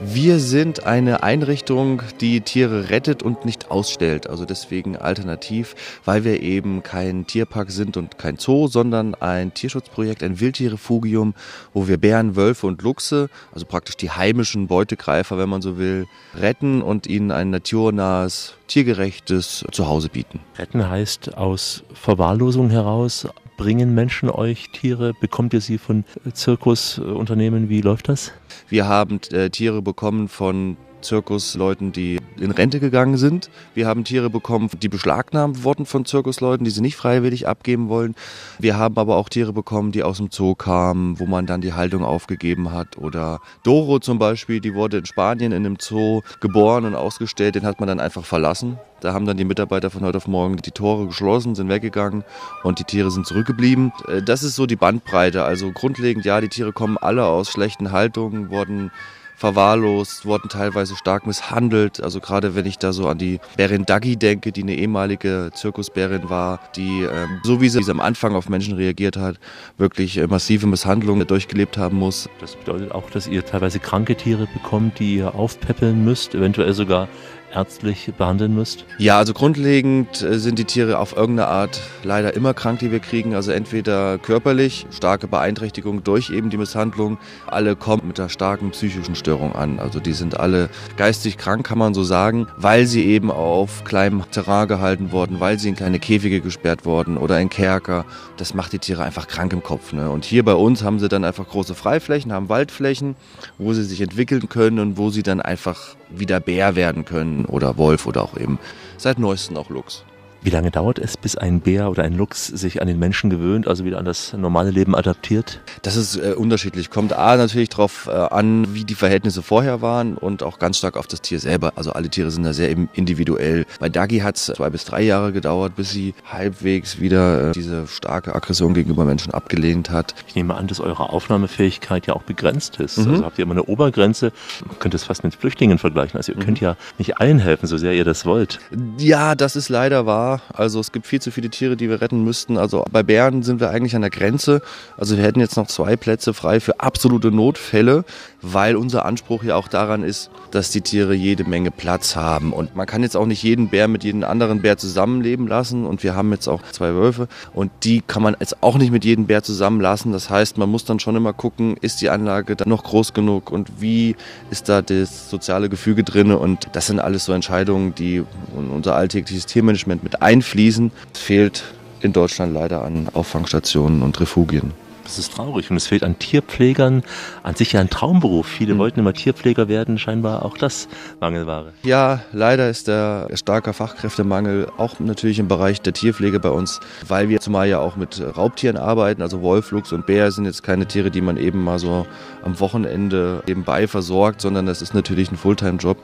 [0.04, 4.28] Wir sind eine Einrichtung, die Tiere rettet und nicht ausstellt.
[4.28, 10.24] Also deswegen alternativ, weil wir eben kein Tierpark sind und kein Zoo, sondern ein Tierschutzprojekt,
[10.24, 11.34] ein Wildtierrefugium,
[11.72, 16.06] wo wir Bären, Wölfe und Luchse, also praktisch die heimischen Beutegreifer, wenn man so will,
[16.34, 20.40] retten und ihnen ein naturnahes, tiergerechtes Zuhause bieten.
[20.58, 25.14] Retten heißt aus Verwahrlosung heraus Bringen Menschen euch Tiere?
[25.20, 27.68] Bekommt ihr sie von Zirkusunternehmen?
[27.68, 28.32] Wie läuft das?
[28.68, 33.50] Wir haben äh, Tiere bekommen von Zirkusleuten, die in Rente gegangen sind.
[33.74, 38.14] Wir haben Tiere bekommen, die beschlagnahmt wurden von Zirkusleuten, die sie nicht freiwillig abgeben wollen.
[38.58, 41.72] Wir haben aber auch Tiere bekommen, die aus dem Zoo kamen, wo man dann die
[41.72, 42.98] Haltung aufgegeben hat.
[42.98, 47.64] Oder Doro zum Beispiel, die wurde in Spanien in einem Zoo geboren und ausgestellt, den
[47.64, 48.78] hat man dann einfach verlassen.
[49.02, 52.22] Da haben dann die Mitarbeiter von heute auf morgen die Tore geschlossen, sind weggegangen
[52.62, 53.92] und die Tiere sind zurückgeblieben.
[54.06, 55.42] Äh, das ist so die Bandbreite.
[55.42, 58.92] Also grundlegend, ja, die Tiere kommen alle aus schlechten Haltungen, wurden
[59.42, 62.00] verwahrlost, wurden teilweise stark misshandelt.
[62.00, 66.30] Also gerade wenn ich da so an die Bärin Dagi denke, die eine ehemalige Zirkusbärin
[66.30, 69.40] war, die ähm, so wie sie am Anfang auf Menschen reagiert hat,
[69.78, 72.28] wirklich äh, massive Misshandlungen durchgelebt haben muss.
[72.40, 77.08] Das bedeutet auch, dass ihr teilweise kranke Tiere bekommt, die ihr aufpäppeln müsst, eventuell sogar
[77.54, 78.84] ärztlich behandeln müsst?
[78.98, 83.00] Ja, also grundlegend äh, sind die Tiere auf irgendeine Art leider immer krank, die wir
[83.00, 83.34] kriegen.
[83.34, 87.18] Also entweder körperlich, starke Beeinträchtigung durch eben die Misshandlung.
[87.46, 89.78] Alle kommen mit einer starken psychischen Störung an.
[89.78, 94.22] Also die sind alle geistig krank, kann man so sagen, weil sie eben auf kleinem
[94.30, 98.04] Terrain gehalten wurden, weil sie in kleine Käfige gesperrt wurden oder in Kerker.
[98.36, 99.92] Das macht die Tiere einfach krank im Kopf.
[99.92, 100.10] Ne?
[100.10, 103.16] Und hier bei uns haben sie dann einfach große Freiflächen, haben Waldflächen,
[103.58, 107.76] wo sie sich entwickeln können und wo sie dann einfach wieder Bär werden können oder
[107.76, 108.58] Wolf oder auch eben
[108.96, 110.04] seit neuestem auch Luchs.
[110.44, 113.68] Wie lange dauert es, bis ein Bär oder ein Luchs sich an den Menschen gewöhnt,
[113.68, 115.60] also wieder an das normale Leben adaptiert?
[115.82, 116.90] Das ist äh, unterschiedlich.
[116.90, 120.96] Kommt A natürlich darauf äh, an, wie die Verhältnisse vorher waren und auch ganz stark
[120.96, 121.74] auf das Tier selber.
[121.76, 123.66] Also alle Tiere sind da sehr individuell.
[123.78, 127.86] Bei Dagi hat es zwei bis drei Jahre gedauert, bis sie halbwegs wieder äh, diese
[127.86, 130.16] starke Aggression gegenüber Menschen abgelehnt hat.
[130.26, 132.98] Ich nehme an, dass eure Aufnahmefähigkeit ja auch begrenzt ist.
[132.98, 133.12] Mhm.
[133.12, 134.32] Also habt ihr immer eine Obergrenze.
[134.66, 136.16] Man könnte es fast mit Flüchtlingen vergleichen.
[136.16, 136.44] Also ihr mhm.
[136.44, 138.58] könnt ja nicht allen helfen, so sehr ihr das wollt.
[138.98, 140.31] Ja, das ist leider wahr.
[140.52, 142.56] Also es gibt viel zu viele Tiere, die wir retten müssten.
[142.56, 144.62] Also bei Bären sind wir eigentlich an der Grenze.
[144.96, 148.04] Also wir hätten jetzt noch zwei Plätze frei für absolute Notfälle,
[148.40, 152.52] weil unser Anspruch ja auch daran ist, dass die Tiere jede Menge Platz haben.
[152.52, 155.86] Und man kann jetzt auch nicht jeden Bär mit jedem anderen Bär zusammenleben lassen.
[155.86, 159.04] Und wir haben jetzt auch zwei Wölfe und die kann man jetzt auch nicht mit
[159.04, 160.12] jedem Bär zusammenlassen.
[160.12, 163.50] Das heißt, man muss dann schon immer gucken, ist die Anlage dann noch groß genug
[163.50, 164.16] und wie
[164.50, 166.32] ist da das soziale Gefüge drin.
[166.32, 168.22] Und das sind alles so Entscheidungen, die
[168.54, 170.90] unser alltägliches Tiermanagement mit einfließen.
[171.12, 171.64] Es fehlt
[172.00, 174.72] in Deutschland leider an Auffangstationen und Refugien.
[175.04, 177.02] Das ist traurig und es fehlt an Tierpflegern,
[177.42, 178.46] an sich ja ein Traumberuf.
[178.46, 178.78] Viele mhm.
[178.78, 180.88] wollten immer Tierpfleger werden, scheinbar auch das
[181.20, 181.72] Mangelware.
[181.82, 187.28] Ja, leider ist der starke Fachkräftemangel auch natürlich im Bereich der Tierpflege bei uns, weil
[187.28, 189.22] wir zumal ja auch mit Raubtieren arbeiten.
[189.22, 192.06] Also Wolf, Luchs und Bär sind jetzt keine Tiere, die man eben mal so
[192.42, 195.98] am Wochenende nebenbei versorgt, sondern das ist natürlich ein Fulltime-Job,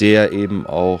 [0.00, 1.00] der eben auch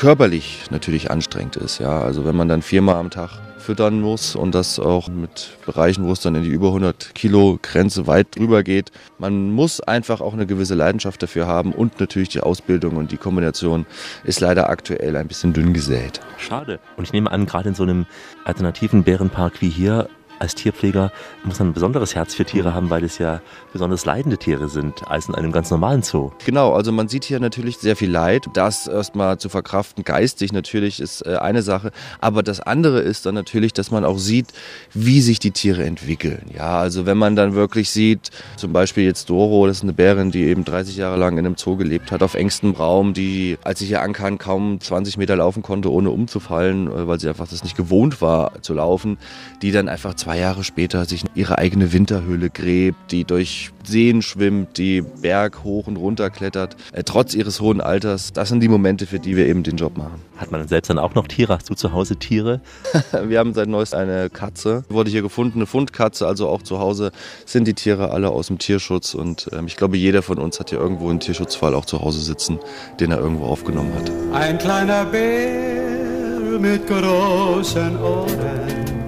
[0.00, 1.78] körperlich natürlich anstrengend ist.
[1.78, 6.06] Ja, also wenn man dann viermal am Tag füttern muss und das auch mit Bereichen,
[6.06, 8.92] wo es dann in die über 100 Kilo Grenze weit drüber geht.
[9.18, 13.18] Man muss einfach auch eine gewisse Leidenschaft dafür haben und natürlich die Ausbildung und die
[13.18, 13.84] Kombination
[14.24, 16.20] ist leider aktuell ein bisschen dünn gesät.
[16.38, 16.80] Schade.
[16.96, 18.06] Und ich nehme an, gerade in so einem
[18.46, 20.08] alternativen Bärenpark wie hier
[20.40, 21.12] als Tierpfleger
[21.44, 25.06] muss man ein besonderes Herz für Tiere haben, weil es ja besonders leidende Tiere sind,
[25.06, 26.32] als in einem ganz normalen Zoo.
[26.44, 28.46] Genau, also man sieht hier natürlich sehr viel Leid.
[28.54, 31.92] Das erstmal zu verkraften, geistig natürlich, ist äh, eine Sache.
[32.20, 34.48] Aber das andere ist dann natürlich, dass man auch sieht,
[34.94, 36.46] wie sich die Tiere entwickeln.
[36.54, 40.30] Ja, also wenn man dann wirklich sieht, zum Beispiel jetzt Doro, das ist eine Bärin,
[40.30, 43.82] die eben 30 Jahre lang in einem Zoo gelebt hat, auf engstem Raum, die, als
[43.82, 47.62] ich hier ankam, kaum 20 Meter laufen konnte, ohne umzufallen, äh, weil sie einfach das
[47.62, 49.18] nicht gewohnt war zu laufen,
[49.60, 54.22] die dann einfach zwei zwei Jahre später sich ihre eigene Winterhöhle gräbt, die durch Seen
[54.22, 58.32] schwimmt, die Berg hoch und runter klettert, äh, trotz ihres hohen Alters.
[58.32, 60.22] Das sind die Momente, für die wir eben den Job machen.
[60.36, 61.56] Hat man selbst dann auch noch Tiere?
[61.56, 62.60] Hast du zu Hause Tiere?
[63.24, 64.84] wir haben seit neuestem eine Katze.
[64.88, 66.28] Wurde hier gefunden, eine Fundkatze.
[66.28, 67.10] Also auch zu Hause
[67.44, 69.14] sind die Tiere alle aus dem Tierschutz.
[69.14, 72.20] Und ähm, ich glaube, jeder von uns hat hier irgendwo einen Tierschutzfall auch zu Hause
[72.20, 72.60] sitzen,
[73.00, 74.12] den er irgendwo aufgenommen hat.
[74.32, 78.99] Ein kleiner Bär mit großen Ohren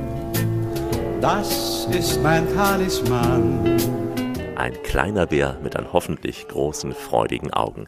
[1.23, 3.79] das ist mein Talisman.
[4.57, 7.87] Ein kleiner Bär mit an hoffentlich großen, freudigen Augen.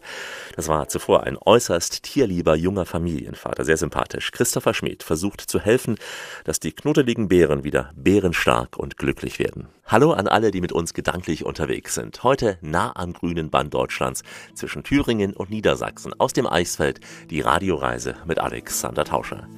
[0.54, 4.30] Das war zuvor ein äußerst tierlieber junger Familienvater, sehr sympathisch.
[4.30, 5.96] Christopher Schmid versucht zu helfen,
[6.44, 9.66] dass die knuddeligen Bären wieder bärenstark und glücklich werden.
[9.84, 12.22] Hallo an alle, die mit uns gedanklich unterwegs sind.
[12.22, 14.22] Heute nah am grünen Band Deutschlands
[14.54, 19.48] zwischen Thüringen und Niedersachsen aus dem Eichsfeld die Radioreise mit Alexander Tauscher.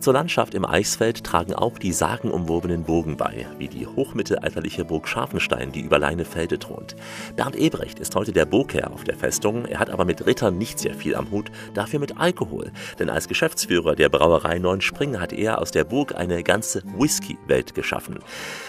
[0.00, 5.72] Zur Landschaft im Eichsfeld tragen auch die sagenumwobenen Burgen bei, wie die hochmittelalterliche Burg Scharfenstein,
[5.72, 6.94] die über Leinefelde thront.
[7.34, 10.78] Bernd Ebrecht ist heute der Burgherr auf der Festung, er hat aber mit Rittern nicht
[10.78, 12.70] sehr viel am Hut, dafür mit Alkohol.
[13.00, 18.20] Denn als Geschäftsführer der Brauerei Neunspring hat er aus der Burg eine ganze Whisky-Welt geschaffen.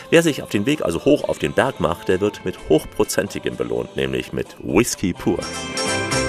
[0.09, 3.55] Wer sich auf den Weg also hoch auf den Berg macht, der wird mit hochprozentigem
[3.55, 5.37] belohnt, nämlich mit Whisky pur.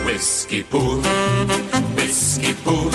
[0.05, 1.03] Whisky pur,
[1.97, 2.91] Whisky pur.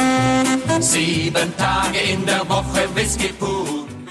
[0.79, 3.65] Sieben Tage in der Woche Whisky pur.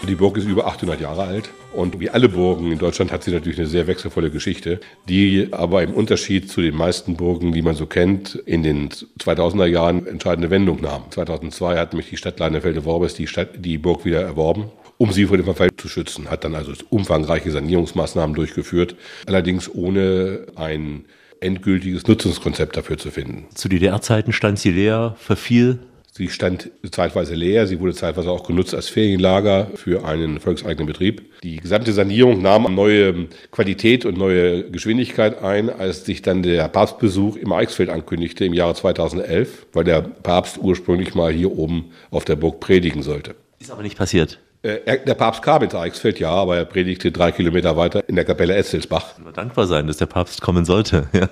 [0.09, 3.33] Die Burg ist über 800 Jahre alt und wie alle Burgen in Deutschland hat sie
[3.33, 7.75] natürlich eine sehr wechselvolle Geschichte, die aber im Unterschied zu den meisten Burgen, die man
[7.75, 11.05] so kennt, in den 2000er Jahren entscheidende Wendung nahm.
[11.11, 15.37] 2002 hat nämlich die Stadt Leinefelde-Worbes die, Stadt, die Burg wieder erworben um sie vor
[15.37, 18.95] dem Verfall zu schützen, hat dann also umfangreiche Sanierungsmaßnahmen durchgeführt,
[19.27, 21.07] allerdings ohne ein
[21.41, 23.47] endgültiges Nutzungskonzept dafür zu finden.
[23.55, 25.81] Zu DDR-Zeiten stand sie leer, verfiel.
[26.17, 31.23] Sie stand zeitweise leer, sie wurde zeitweise auch genutzt als Ferienlager für einen volkseigenen Betrieb.
[31.43, 37.35] Die gesamte Sanierung nahm neue Qualität und neue Geschwindigkeit ein, als sich dann der Papstbesuch
[37.35, 42.37] im Eichsfeld ankündigte im Jahre 2011, weil der Papst ursprünglich mal hier oben auf der
[42.37, 43.35] Burg predigen sollte.
[43.59, 44.39] Ist aber nicht passiert.
[44.65, 48.25] Äh, der Papst kam ins Eichsfeld, ja, aber er predigte drei Kilometer weiter in der
[48.25, 49.15] Kapelle Etzelsbach.
[49.35, 51.09] Dankbar sein, dass der Papst kommen sollte.
[51.15, 51.29] Ja.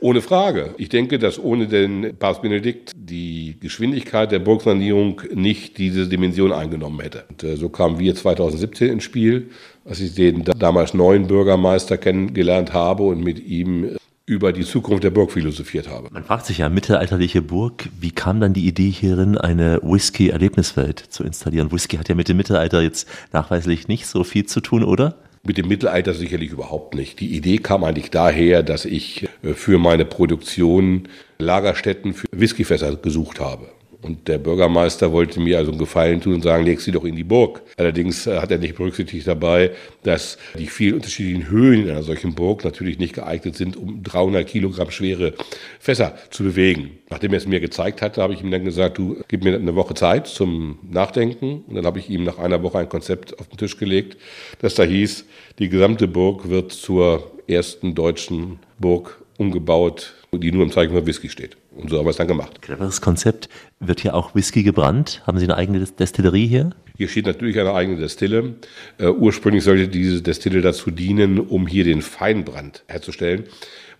[0.00, 0.74] Ohne Frage.
[0.78, 7.00] Ich denke, dass ohne den Papst Benedikt die Geschwindigkeit der Burgsanierung nicht diese Dimension eingenommen
[7.00, 7.24] hätte.
[7.28, 9.50] Und äh, so kamen wir 2017 ins Spiel,
[9.84, 13.96] als ich den damals neuen Bürgermeister kennengelernt habe und mit ihm
[14.26, 16.08] über die Zukunft der Burg philosophiert habe.
[16.10, 21.22] Man fragt sich ja, mittelalterliche Burg, wie kam dann die Idee hierin, eine Whisky-Erlebniswelt zu
[21.22, 21.70] installieren?
[21.70, 25.16] Whisky hat ja mit dem Mittelalter jetzt nachweislich nicht so viel zu tun, oder?
[25.44, 27.20] Mit dem Mittelalter sicherlich überhaupt nicht.
[27.20, 31.08] Die Idee kam eigentlich daher, dass ich äh, für meine Produktion
[31.38, 33.68] Lagerstätten für Whiskyfässer gesucht habe.
[34.02, 37.16] Und der Bürgermeister wollte mir also einen Gefallen tun und sagen, leg sie doch in
[37.16, 37.62] die Burg.
[37.76, 39.72] Allerdings äh, hat er nicht berücksichtigt dabei,
[40.02, 44.46] dass die vielen unterschiedlichen Höhen in einer solchen Burg natürlich nicht geeignet sind, um 300
[44.46, 45.34] Kilogramm schwere
[45.80, 46.98] Fässer zu bewegen.
[47.10, 49.74] Nachdem er es mir gezeigt hatte, habe ich ihm dann gesagt, du gib mir eine
[49.74, 51.64] Woche Zeit zum Nachdenken.
[51.66, 54.16] Und dann habe ich ihm nach einer Woche ein Konzept auf den Tisch gelegt,
[54.60, 55.24] das da hieß,
[55.58, 61.28] die gesamte Burg wird zur ersten deutschen Burg umgebaut, die nur im Zeichen von Whisky
[61.28, 61.56] steht.
[61.76, 62.62] Und so haben wir es dann gemacht.
[62.62, 63.48] Cleveres Konzept.
[63.80, 65.22] Wird hier auch Whisky gebrannt?
[65.26, 66.70] Haben Sie eine eigene Destillerie hier?
[66.96, 68.54] Hier steht natürlich eine eigene Destille.
[69.00, 73.44] Uh, ursprünglich sollte diese Destille dazu dienen, um hier den Feinbrand herzustellen,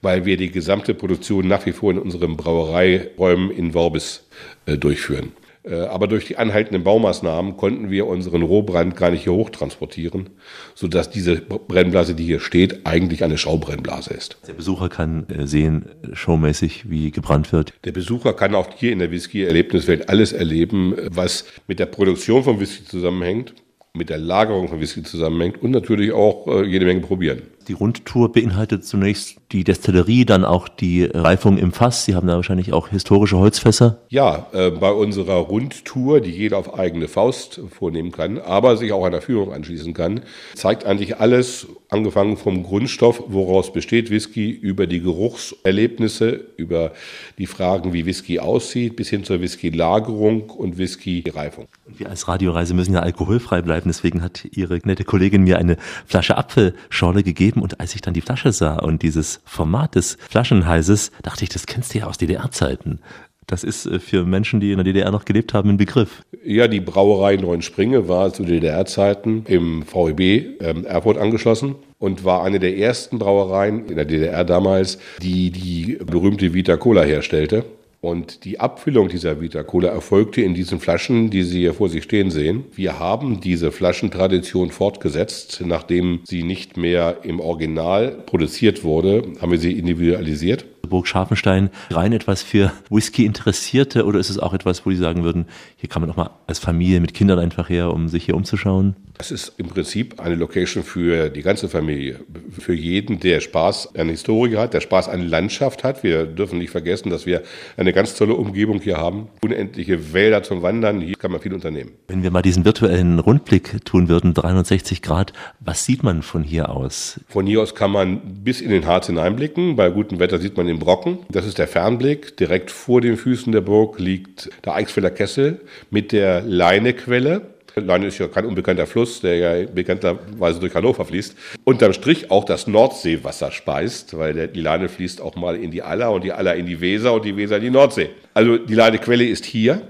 [0.00, 4.24] weil wir die gesamte Produktion nach wie vor in unseren Brauereiräumen in Worbis
[4.68, 5.32] uh, durchführen.
[5.66, 10.30] Äh, aber durch die anhaltenden Baumaßnahmen konnten wir unseren Rohbrand gar nicht hier hoch transportieren,
[10.74, 14.36] sodass diese Brennblase, die hier steht, eigentlich eine Schaubrennblase ist.
[14.46, 17.72] Der Besucher kann äh, sehen, showmäßig, wie gebrannt wird.
[17.84, 22.60] Der Besucher kann auch hier in der Whisky-Erlebniswelt alles erleben, was mit der Produktion von
[22.60, 23.54] Whisky zusammenhängt,
[23.92, 27.42] mit der Lagerung von Whisky zusammenhängt und natürlich auch äh, jede Menge probieren.
[27.68, 32.04] Die Rundtour beinhaltet zunächst die Destillerie, dann auch die Reifung im Fass.
[32.04, 33.98] Sie haben da wahrscheinlich auch historische Holzfässer.
[34.08, 39.04] Ja, äh, bei unserer Rundtour, die jeder auf eigene Faust vornehmen kann, aber sich auch
[39.04, 40.20] einer Führung anschließen kann,
[40.54, 46.92] zeigt eigentlich alles, angefangen vom Grundstoff, woraus besteht Whisky, über die Geruchserlebnisse, über
[47.38, 51.66] die Fragen, wie Whisky aussieht, bis hin zur Whisky-Lagerung und Whisky-Reifung.
[51.86, 56.36] Wir als Radioreise müssen ja alkoholfrei bleiben, deswegen hat Ihre nette Kollegin mir eine Flasche
[56.36, 61.44] Apfelschorle gegeben und als ich dann die Flasche sah und dieses Format des Flaschenhalses, dachte
[61.44, 63.00] ich, das kennst du ja aus DDR-Zeiten.
[63.46, 66.22] Das ist äh, für Menschen, die in der DDR noch gelebt haben, ein Begriff.
[66.44, 72.58] Ja, die Brauerei Neuenspringe war zu DDR-Zeiten im VEB ähm, Erfurt angeschlossen und war eine
[72.58, 77.64] der ersten Brauereien in der DDR damals, die die berühmte Vita Cola herstellte.
[78.06, 82.04] Und die Abfüllung dieser Vita Cola erfolgte in diesen Flaschen, die Sie hier vor sich
[82.04, 82.62] stehen sehen.
[82.72, 85.60] Wir haben diese Flaschentradition fortgesetzt.
[85.66, 90.66] Nachdem sie nicht mehr im Original produziert wurde, haben wir sie individualisiert.
[90.86, 95.46] Burg Scharfenstein rein etwas für Whisky-Interessierte oder ist es auch etwas, wo Sie sagen würden,
[95.76, 98.96] hier kann man auch mal als Familie mit Kindern einfach her, um sich hier umzuschauen?
[99.18, 102.20] Es ist im Prinzip eine Location für die ganze Familie.
[102.50, 106.02] Für jeden, der Spaß an Historie hat, der Spaß an Landschaft hat.
[106.02, 107.42] Wir dürfen nicht vergessen, dass wir
[107.76, 109.28] eine ganz tolle Umgebung hier haben.
[109.42, 111.00] Unendliche Wälder zum Wandern.
[111.00, 111.92] Hier kann man viel unternehmen.
[112.08, 116.68] Wenn wir mal diesen virtuellen Rundblick tun würden, 360 Grad, was sieht man von hier
[116.68, 117.20] aus?
[117.28, 119.76] Von hier aus kann man bis in den Harz hineinblicken.
[119.76, 121.18] Bei gutem Wetter sieht man den Brocken.
[121.28, 122.36] Das ist der Fernblick.
[122.36, 125.60] Direkt vor den Füßen der Burg liegt der Eichsfelder Kessel
[125.90, 127.42] mit der Leinequelle.
[127.76, 131.36] Leine ist ja kein unbekannter Fluss, der ja bekannterweise durch Hannover fließt.
[131.64, 136.10] Unterm Strich auch das Nordseewasser speist, weil die Leine fließt auch mal in die Aller
[136.10, 138.08] und die Aller in die Weser und die Weser in die Nordsee.
[138.32, 139.82] Also die Leinequelle ist hier,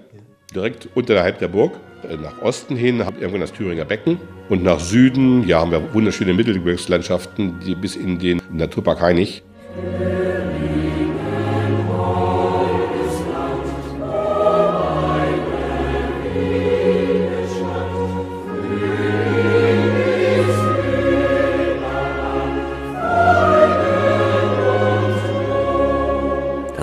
[0.53, 1.79] direkt unterhalb der Burg.
[2.23, 4.19] Nach Osten hin haben wir irgendwann das Thüringer Becken
[4.49, 9.43] und nach Süden, ja, haben wir wunderschöne Mittelgebirgslandschaften, die bis in den Naturpark Heinig.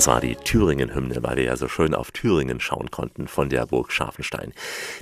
[0.04, 3.66] Das war die Thüringen-Hymne, weil wir ja so schön auf Thüringen schauen konnten von der
[3.66, 4.51] Burg Scharfenstein.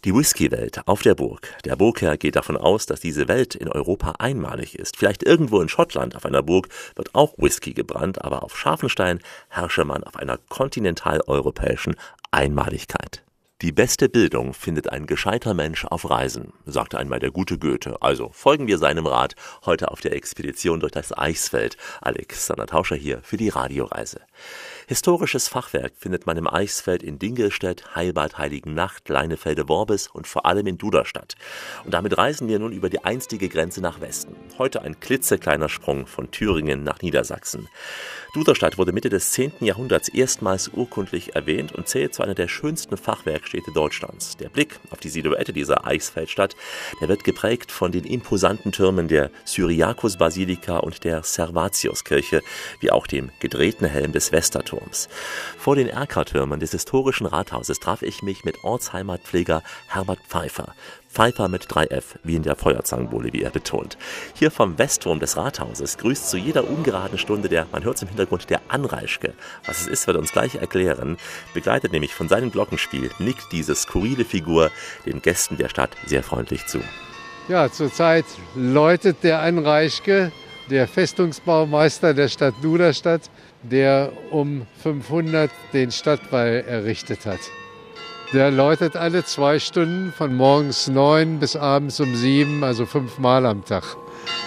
[0.05, 1.55] Die Whisky-Welt auf der Burg.
[1.65, 4.97] Der Burgherr geht davon aus, dass diese Welt in Europa einmalig ist.
[4.97, 9.85] Vielleicht irgendwo in Schottland auf einer Burg wird auch Whisky gebrannt, aber auf Scharfenstein herrsche
[9.85, 11.95] man auf einer kontinentaleuropäischen
[12.29, 13.23] Einmaligkeit.
[13.61, 17.95] Die beste Bildung findet ein gescheiter Mensch auf Reisen, sagte einmal der gute Goethe.
[18.01, 19.35] Also folgen wir seinem Rat
[19.67, 21.77] heute auf der Expedition durch das Eichsfeld.
[22.01, 24.21] Alexander Tauscher hier für die Radioreise.
[24.87, 30.67] Historisches Fachwerk findet man im Eichsfeld in Dingelstedt, Heilbad Heiligennacht, Leinefelde Worbis und vor allem
[30.67, 31.35] in Duderstadt.
[31.85, 34.35] Und damit reisen wir nun über die einstige Grenze nach Westen.
[34.57, 37.67] Heute ein klitzekleiner Sprung von Thüringen nach Niedersachsen.
[38.33, 39.51] Duderstadt wurde Mitte des 10.
[39.59, 44.37] Jahrhunderts erstmals urkundlich erwähnt und zählt zu einer der schönsten Fachwerkstädte Deutschlands.
[44.37, 46.55] Der Blick auf die Silhouette dieser Eichsfeldstadt,
[47.01, 52.41] der wird geprägt von den imposanten Türmen der Syriakus-Basilika und der Servatiuskirche,
[52.79, 55.09] wie auch dem gedrehten Helm des Westerturms.
[55.57, 60.73] Vor den Erkertürmen des historischen Rathauses traf ich mich mit Ortsheimatpfleger Herbert Pfeiffer.
[61.11, 63.97] Pfeiffer mit 3F, wie in der Feuerzangenbowle, wie er betont.
[64.33, 68.07] Hier vom Westturm des Rathauses grüßt zu jeder ungeraden Stunde der, man hört es im
[68.07, 69.33] Hintergrund, der Anreischke.
[69.65, 71.17] Was es ist, wird uns gleich erklären.
[71.53, 74.71] Begleitet nämlich von seinem Glockenspiel nickt diese skurrile Figur
[75.05, 76.79] den Gästen der Stadt sehr freundlich zu.
[77.49, 80.31] Ja, zurzeit läutet der Anreischke,
[80.69, 83.29] der Festungsbaumeister der Stadt Duderstadt,
[83.63, 87.39] der um 500 den Stadtwall errichtet hat.
[88.33, 93.65] Der läutet alle zwei Stunden von morgens neun bis abends um sieben, also fünfmal am
[93.65, 93.83] Tag.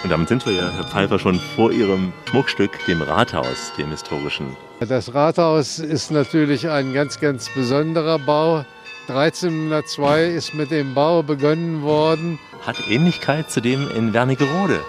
[0.03, 4.57] Und damit sind wir ja, Herr Pfeiffer, schon vor Ihrem Schmuckstück, dem Rathaus, dem historischen.
[4.80, 8.64] Das Rathaus ist natürlich ein ganz, ganz besonderer Bau.
[9.09, 12.39] 1302 ist mit dem Bau begonnen worden.
[12.66, 14.80] Hat Ähnlichkeit zu dem in Wernigerode.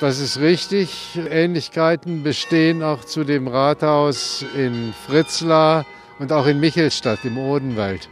[0.00, 1.16] Das ist richtig.
[1.30, 5.86] Ähnlichkeiten bestehen auch zu dem Rathaus in Fritzlar
[6.18, 8.08] und auch in Michelstadt im Odenwald.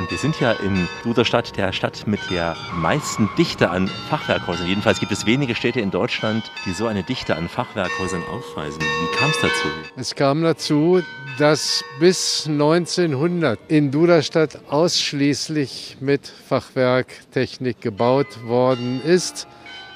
[0.00, 4.66] Und wir sind ja in Duderstadt, der Stadt mit der meisten Dichte an Fachwerkhäusern.
[4.66, 8.80] Jedenfalls gibt es wenige Städte in Deutschland, die so eine Dichte an Fachwerkhäusern aufweisen.
[8.80, 9.68] Wie kam es dazu?
[9.96, 11.02] Es kam dazu,
[11.38, 19.46] dass bis 1900 in Duderstadt ausschließlich mit Fachwerktechnik gebaut worden ist.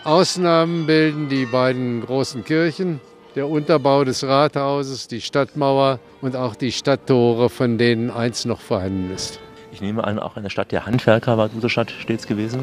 [0.04, 3.00] Ausnahmen bilden die beiden großen Kirchen,
[3.36, 9.10] der Unterbau des Rathauses, die Stadtmauer und auch die Stadttore, von denen eins noch vorhanden
[9.10, 9.40] ist.
[9.74, 12.60] Ich nehme an, auch eine Stadt der Handwerker war Duderstadt stets gewesen.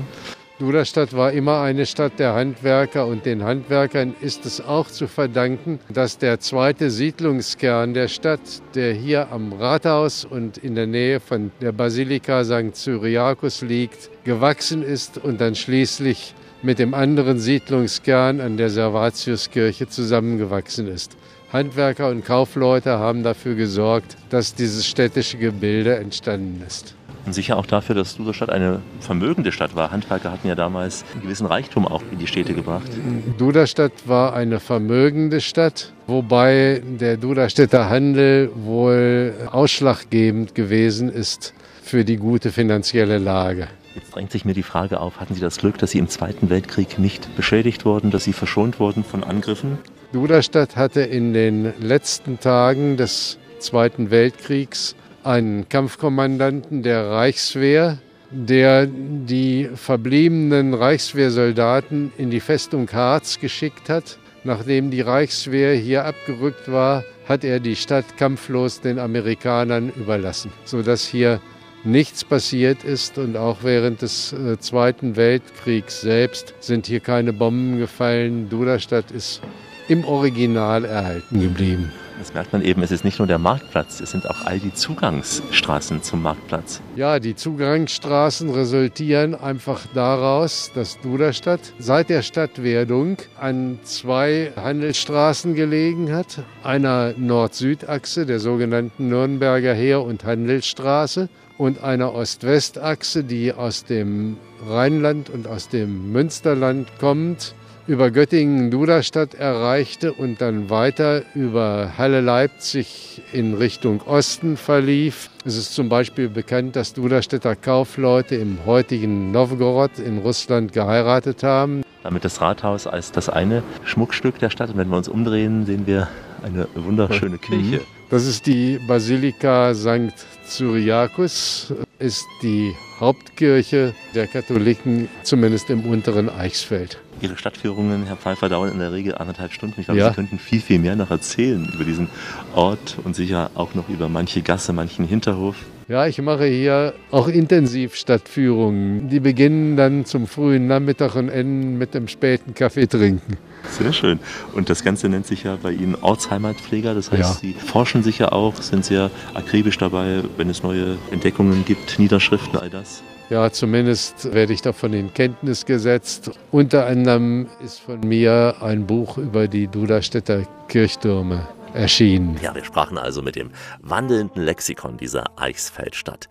[0.60, 5.82] Duderstadt war immer eine Stadt der Handwerker und den Handwerkern ist es auch zu verdanken,
[5.90, 8.40] dass der zweite Siedlungskern der Stadt,
[8.76, 12.78] der hier am Rathaus und in der Nähe von der Basilika St.
[12.78, 20.88] Cyriakus liegt, gewachsen ist und dann schließlich mit dem anderen Siedlungskern an der Servatiuskirche zusammengewachsen
[20.88, 21.18] ist.
[21.52, 26.96] Handwerker und Kaufleute haben dafür gesorgt, dass dieses städtische Gebilde entstanden ist.
[27.26, 29.92] Und sicher auch dafür, dass Duderstadt eine vermögende Stadt war.
[29.92, 32.90] Handwerker hatten ja damals einen gewissen Reichtum auch in die Städte gebracht.
[33.38, 41.54] Duderstadt war eine vermögende Stadt, wobei der Duderstädter Handel wohl ausschlaggebend gewesen ist
[41.84, 43.68] für die gute finanzielle Lage.
[43.94, 46.50] Jetzt drängt sich mir die Frage auf, hatten Sie das Glück, dass Sie im Zweiten
[46.50, 49.78] Weltkrieg nicht beschädigt wurden, dass Sie verschont wurden von Angriffen?
[50.14, 57.98] Duderstadt hatte in den letzten Tagen des Zweiten Weltkriegs einen Kampfkommandanten der Reichswehr,
[58.32, 64.18] der die verbliebenen Reichswehrsoldaten in die Festung Harz geschickt hat.
[64.44, 71.06] Nachdem die Reichswehr hier abgerückt war, hat er die Stadt kampflos den Amerikanern überlassen, sodass
[71.06, 71.40] hier
[71.84, 77.78] nichts passiert ist und auch während des äh, Zweiten Weltkriegs selbst sind hier keine Bomben
[77.80, 78.50] gefallen.
[78.50, 79.42] Duderstadt ist
[79.88, 81.92] im Original erhalten geblieben.
[82.22, 84.72] Das merkt man eben, es ist nicht nur der Marktplatz, es sind auch all die
[84.72, 86.80] Zugangsstraßen zum Marktplatz.
[86.96, 96.14] Ja, die Zugangsstraßen resultieren einfach daraus, dass Duderstadt seit der Stadtwerdung an zwei Handelsstraßen gelegen
[96.14, 96.44] hat.
[96.64, 105.32] Einer Nord-Süd-Achse, der sogenannten Nürnberger Heer- und Handelsstraße und einer Ost-West-Achse, die aus dem Rheinland
[105.32, 107.56] und aus dem Münsterland kommt
[107.92, 115.30] über Göttingen-Duderstadt erreichte und dann weiter über Halle-Leipzig in Richtung Osten verlief.
[115.44, 121.82] Es ist zum Beispiel bekannt, dass Duderstädter Kaufleute im heutigen Novgorod in Russland geheiratet haben.
[122.02, 124.70] Damit das Rathaus als das eine Schmuckstück der Stadt.
[124.70, 126.08] Und wenn wir uns umdrehen, sehen wir
[126.44, 127.82] eine wunderschöne Kirche.
[128.10, 130.14] Das ist die Basilika St.
[130.52, 137.00] Syriacus ist die Hauptkirche der Katholiken, zumindest im unteren Eichsfeld.
[137.22, 139.80] Ihre Stadtführungen, Herr Pfeiffer, dauern in der Regel anderthalb Stunden.
[139.80, 140.10] Ich glaube, Ja.
[140.10, 142.10] Sie könnten viel, viel mehr noch erzählen über diesen
[142.54, 145.56] Ort und sicher auch noch über manche Gasse, manchen Hinterhof.
[145.88, 149.10] Ja, ich mache hier auch intensiv Stadtführungen.
[149.10, 153.38] Die beginnen dann zum frühen Nachmittag und enden mit dem späten Kaffee trinken.
[153.70, 154.20] Sehr schön.
[154.54, 156.94] Und das Ganze nennt sich ja bei Ihnen Ortsheimatpfleger.
[156.94, 157.34] Das heißt, Ja.
[157.34, 162.60] Sie forschen sich ja auch, sind sehr akribisch dabei, wenn es neue Entdeckungen gibt, Niederschriften,
[162.60, 163.04] all das.
[163.30, 166.32] Ja, zumindest werde ich davon in Kenntnis gesetzt.
[166.52, 172.40] Unter anderem ist von mir ein Buch über die Duderstädter Kirchtürme erschienen.
[172.42, 176.30] Ja, wir sprachen also mit dem wandelnden Lexikon dieser Eichsfeldstadt.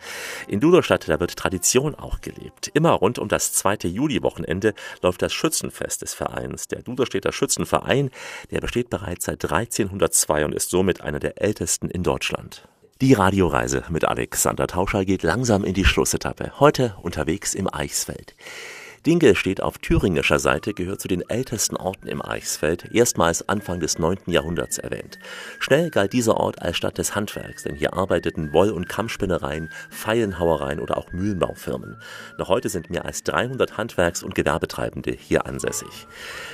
[0.49, 2.71] In Duderstadt, da wird Tradition auch gelebt.
[2.75, 6.69] Immer rund um das zweite Juli-Wochenende läuft das Schützenfest des Vereins.
[6.69, 8.11] Der Duderstädter Schützenverein,
[8.51, 12.69] der besteht bereits seit 1302 und ist somit einer der ältesten in Deutschland.
[13.01, 16.61] Die Radioreise mit Alexander Tauscher geht langsam in die Schlussetappe.
[16.61, 18.35] Heute unterwegs im Eichsfeld.
[19.07, 23.99] Dinkel steht auf thüringischer Seite, gehört zu den ältesten Orten im Eichsfeld, erstmals Anfang des
[23.99, 24.19] 9.
[24.27, 25.19] Jahrhunderts erwähnt.
[25.59, 30.81] Schnell galt dieser Ort als Stadt des Handwerks, denn hier arbeiteten Woll- und Kammspinnereien, Feilenhauereien
[30.81, 31.97] oder auch Mühlenbaufirmen.
[32.37, 36.07] Noch heute sind mehr als 300 Handwerks- und Gewerbetreibende hier ansässig.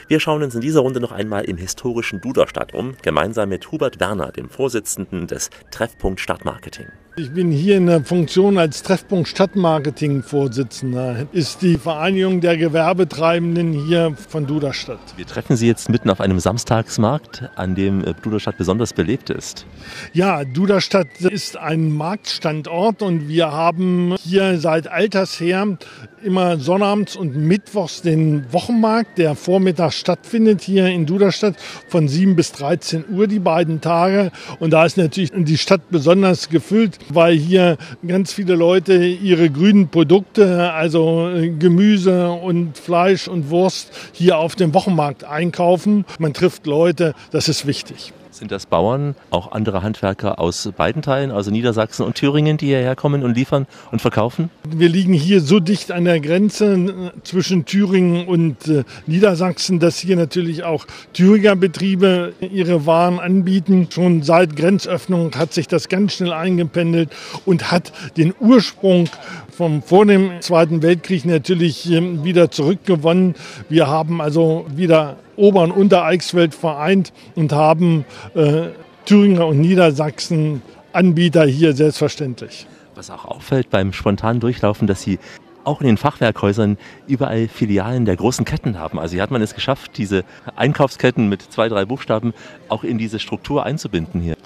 [0.07, 3.99] Wir schauen uns in dieser Runde noch einmal im historischen Duderstadt um, gemeinsam mit Hubert
[3.99, 6.86] Werner, dem Vorsitzenden des Treffpunkt Stadtmarketing.
[7.18, 11.26] Ich bin hier in der Funktion als Treffpunkt Stadtmarketing-Vorsitzender.
[11.32, 14.98] Ist die Vereinigung der Gewerbetreibenden hier von Duderstadt.
[15.16, 19.64] Wir treffen Sie jetzt mitten auf einem Samstagsmarkt, an dem äh, Duderstadt besonders belebt ist.
[20.12, 25.78] Ja, Duderstadt ist ein Marktstandort und wir haben hier seit alters her
[26.22, 31.54] immer sonnabends und mittwochs den Wochenmarkt, der vormittags stattfindet hier in Duderstadt
[31.88, 34.32] von 7 bis 13 Uhr die beiden Tage.
[34.58, 37.76] Und da ist natürlich die Stadt besonders gefüllt, weil hier
[38.07, 44.54] ganz viele Leute ihre grünen Produkte, also äh, Gemüse und Fleisch und Wurst hier auf
[44.54, 46.04] dem Wochenmarkt einkaufen.
[46.18, 48.12] Man trifft Leute, das ist wichtig.
[48.37, 52.95] Sind das Bauern, auch andere Handwerker aus beiden Teilen, also Niedersachsen und Thüringen, die hierher
[52.95, 54.51] kommen und liefern und verkaufen?
[54.68, 59.97] Wir liegen hier so dicht an der Grenze äh, zwischen Thüringen und äh, Niedersachsen, dass
[59.99, 60.84] hier natürlich auch
[61.14, 63.89] Thüringer Betriebe ihre Waren anbieten.
[63.91, 67.09] Schon seit Grenzöffnung hat sich das ganz schnell eingependelt
[67.47, 69.09] und hat den Ursprung
[69.57, 73.34] vom vor dem Zweiten Weltkrieg natürlich ähm, wieder zurückgewonnen.
[73.68, 78.04] Wir haben also wieder Ober- und Untereichsfeld vereint und haben
[78.34, 78.68] äh,
[79.07, 82.66] Thüringer und Niedersachsen Anbieter hier selbstverständlich.
[82.94, 85.18] Was auch auffällt beim spontanen Durchlaufen, dass Sie
[85.66, 88.98] auch in den Fachwerkhäusern überall Filialen der großen Ketten haben.
[88.98, 92.34] Also hier hat man es geschafft, diese Einkaufsketten mit zwei, drei Buchstaben
[92.68, 94.36] auch in diese Struktur einzubinden hier.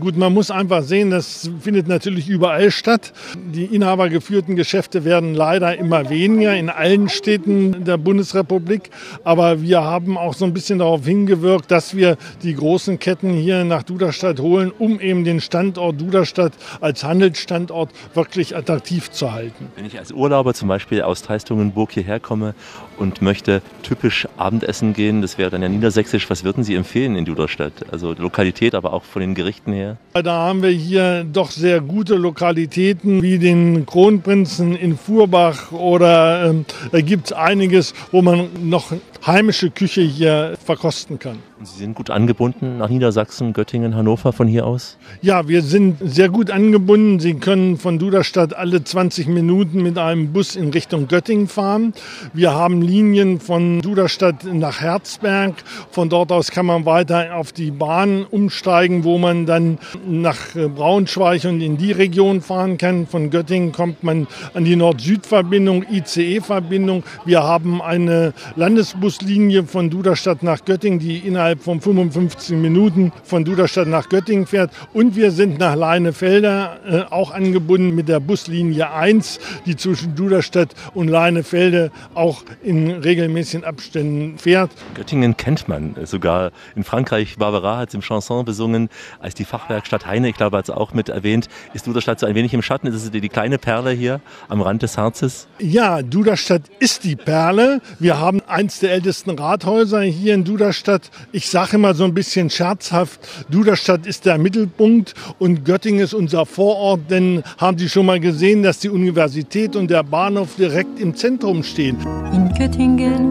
[0.00, 3.12] Gut, man muss einfach sehen, das findet natürlich überall statt.
[3.36, 8.90] Die inhabergeführten Geschäfte werden leider immer weniger in allen Städten der Bundesrepublik.
[9.24, 13.64] Aber wir haben auch so ein bisschen darauf hingewirkt, dass wir die großen Ketten hier
[13.64, 19.66] nach Duderstadt holen, um eben den Standort Duderstadt als Handelsstandort wirklich attraktiv zu halten.
[19.76, 22.54] Wenn ich als Urlauber zum Beispiel aus Teistungenburg hierher komme
[23.00, 27.24] und möchte typisch Abendessen gehen, das wäre dann ja niedersächsisch, was würden Sie empfehlen in
[27.24, 27.72] Duderstadt?
[27.90, 29.96] Also Lokalität, aber auch von den Gerichten her?
[30.12, 36.66] Da haben wir hier doch sehr gute Lokalitäten wie den Kronprinzen in Furbach oder ähm,
[36.92, 38.92] da gibt es einiges, wo man noch
[39.26, 41.38] heimische Küche hier verkosten kann.
[41.62, 44.96] Sie sind gut angebunden nach Niedersachsen, Göttingen, Hannover von hier aus?
[45.20, 47.20] Ja, wir sind sehr gut angebunden.
[47.20, 51.92] Sie können von Duderstadt alle 20 Minuten mit einem Bus in Richtung Göttingen fahren.
[52.32, 55.54] Wir haben Linien von Duderstadt nach Herzberg.
[55.92, 59.78] Von dort aus kann man weiter auf die Bahn umsteigen, wo man dann
[60.08, 63.06] nach äh, Braunschweig und in die Region fahren kann.
[63.06, 67.04] Von Göttingen kommt man an die Nord-Süd-Verbindung, ICE-Verbindung.
[67.24, 73.86] Wir haben eine Landesbuslinie von Duderstadt nach Göttingen, die innerhalb von 55 Minuten von Duderstadt
[73.86, 74.72] nach Göttingen fährt.
[74.92, 80.74] Und wir sind nach Leinefelder äh, auch angebunden mit der Buslinie 1, die zwischen Duderstadt
[80.94, 84.70] und Leinefelde auch in regelmäßigen Abständen fährt.
[84.94, 86.52] Göttingen kennt man sogar.
[86.76, 88.88] In Frankreich, Barbara hat es im Chanson besungen,
[89.20, 92.34] als die Fachwerkstatt Heine, ich glaube, hat es auch mit erwähnt, ist Duderstadt so ein
[92.34, 92.86] wenig im Schatten.
[92.86, 95.48] Ist es die kleine Perle hier am Rand des Harzes?
[95.58, 97.80] Ja, Duderstadt ist die Perle.
[97.98, 101.10] Wir haben eins der ältesten Rathäuser hier in Duderstadt.
[101.32, 103.20] Ich sage immer so ein bisschen scherzhaft,
[103.50, 108.62] Duderstadt ist der Mittelpunkt und Göttingen ist unser Vorort, denn haben Sie schon mal gesehen,
[108.62, 111.96] dass die Universität und der Bahnhof direkt im Zentrum stehen.
[112.32, 113.24] In Göttingen,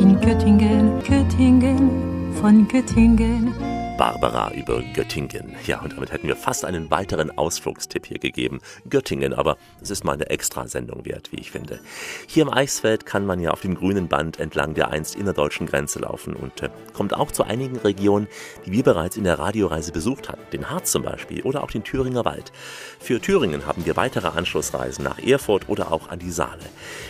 [0.00, 3.52] in Göttingen, Göttingen, von Göttingen
[4.00, 5.54] Barbara über Göttingen.
[5.66, 8.60] Ja, und damit hätten wir fast einen weiteren Ausflugstipp hier gegeben.
[8.88, 11.80] Göttingen, aber es ist mal eine Extrasendung wert, wie ich finde.
[12.26, 15.98] Hier im Eichsfeld kann man ja auf dem grünen Band entlang der einst innerdeutschen Grenze
[15.98, 18.26] laufen und äh, kommt auch zu einigen Regionen,
[18.64, 20.50] die wir bereits in der Radioreise besucht hatten.
[20.50, 22.52] Den Harz zum Beispiel oder auch den Thüringer Wald.
[23.00, 26.64] Für Thüringen haben wir weitere Anschlussreisen nach Erfurt oder auch an die Saale.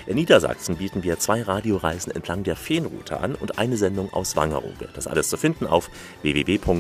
[0.09, 4.89] In Niedersachsen bieten wir zwei Radioreisen entlang der Feenroute an und eine Sendung aus Wangerooge.
[4.93, 5.89] Das alles zu finden auf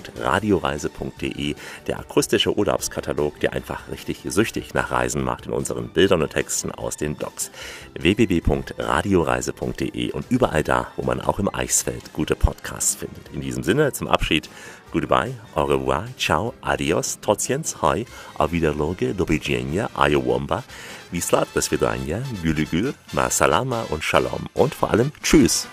[0.08, 1.54] www.radioreise.de,
[1.86, 6.72] der akustische Urlaubskatalog, der einfach richtig süchtig nach Reisen macht in unseren Bildern und Texten
[6.72, 7.50] aus den Blogs.
[7.98, 13.28] www.radioreise.de und überall da, wo man auch im Eichsfeld gute Podcasts findet.
[13.32, 14.50] In diesem Sinne zum Abschied
[14.92, 18.06] Goodbye, au revoir, ciao, adios, tociens, hoi,
[18.38, 20.64] auf Wiederloge, do widzenia, ayowomba,
[21.12, 25.68] wislat, do svidania, gülü ma salama und shalom und vor allem tschüss.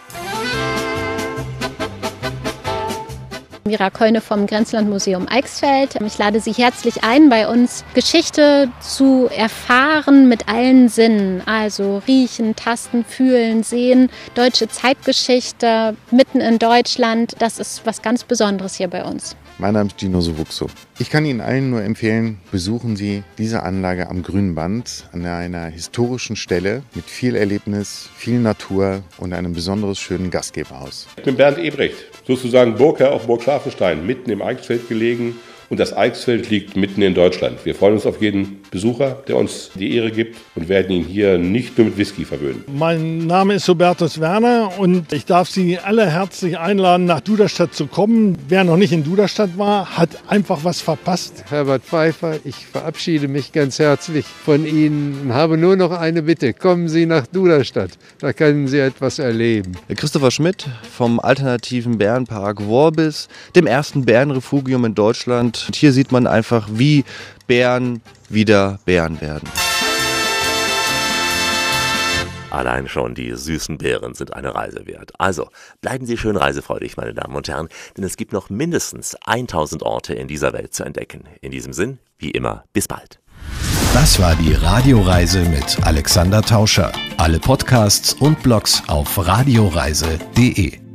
[3.67, 5.95] Mira Keune vom Grenzlandmuseum Eichsfeld.
[6.05, 11.41] Ich lade Sie herzlich ein, bei uns Geschichte zu erfahren mit allen Sinnen.
[11.45, 14.09] Also riechen, tasten, fühlen, sehen.
[14.35, 17.35] Deutsche Zeitgeschichte mitten in Deutschland.
[17.39, 19.35] Das ist was ganz Besonderes hier bei uns.
[19.59, 20.67] Mein Name ist Gino Sowuxo.
[20.99, 25.65] Ich kann Ihnen allen nur empfehlen, besuchen Sie diese Anlage am Grünen Band an einer
[25.65, 31.07] historischen Stelle mit viel Erlebnis, viel Natur und einem besonders schönen Gastgeberhaus.
[31.17, 31.97] Ich bin Bernd Ebrecht,
[32.27, 35.35] sozusagen Burgherr auf Burg Scharfenstein, mitten im Eichsfeld gelegen
[35.69, 37.65] und das Eichsfeld liegt mitten in Deutschland.
[37.65, 41.37] Wir freuen uns auf jeden Besucher, der uns die Ehre gibt und werden ihn hier
[41.37, 42.63] nicht nur mit Whisky verwöhnen.
[42.71, 47.87] Mein Name ist Hubertus Werner und ich darf Sie alle herzlich einladen, nach Duderstadt zu
[47.87, 48.37] kommen.
[48.47, 51.45] Wer noch nicht in Duderstadt war, hat einfach was verpasst.
[51.49, 56.53] Herbert Pfeiffer, ich verabschiede mich ganz herzlich von Ihnen und habe nur noch eine Bitte.
[56.53, 59.73] Kommen Sie nach Duderstadt, da können Sie etwas erleben.
[59.95, 60.65] Christopher Schmidt
[60.95, 65.56] vom alternativen Bärenpark Worbis, dem ersten Bärenrefugium in Deutschland.
[65.65, 67.03] Und hier sieht man einfach, wie
[67.47, 69.49] Bären wieder Bären werden.
[72.49, 75.11] Allein schon die süßen Beeren sind eine Reise wert.
[75.19, 75.49] Also
[75.81, 80.13] bleiben Sie schön reisefreudig, meine Damen und Herren, denn es gibt noch mindestens 1000 Orte
[80.13, 81.25] in dieser Welt zu entdecken.
[81.41, 83.19] In diesem Sinn, wie immer, bis bald.
[83.93, 86.91] Das war die Radioreise mit Alexander Tauscher.
[87.17, 90.86] Alle Podcasts und Blogs auf radioreise.de.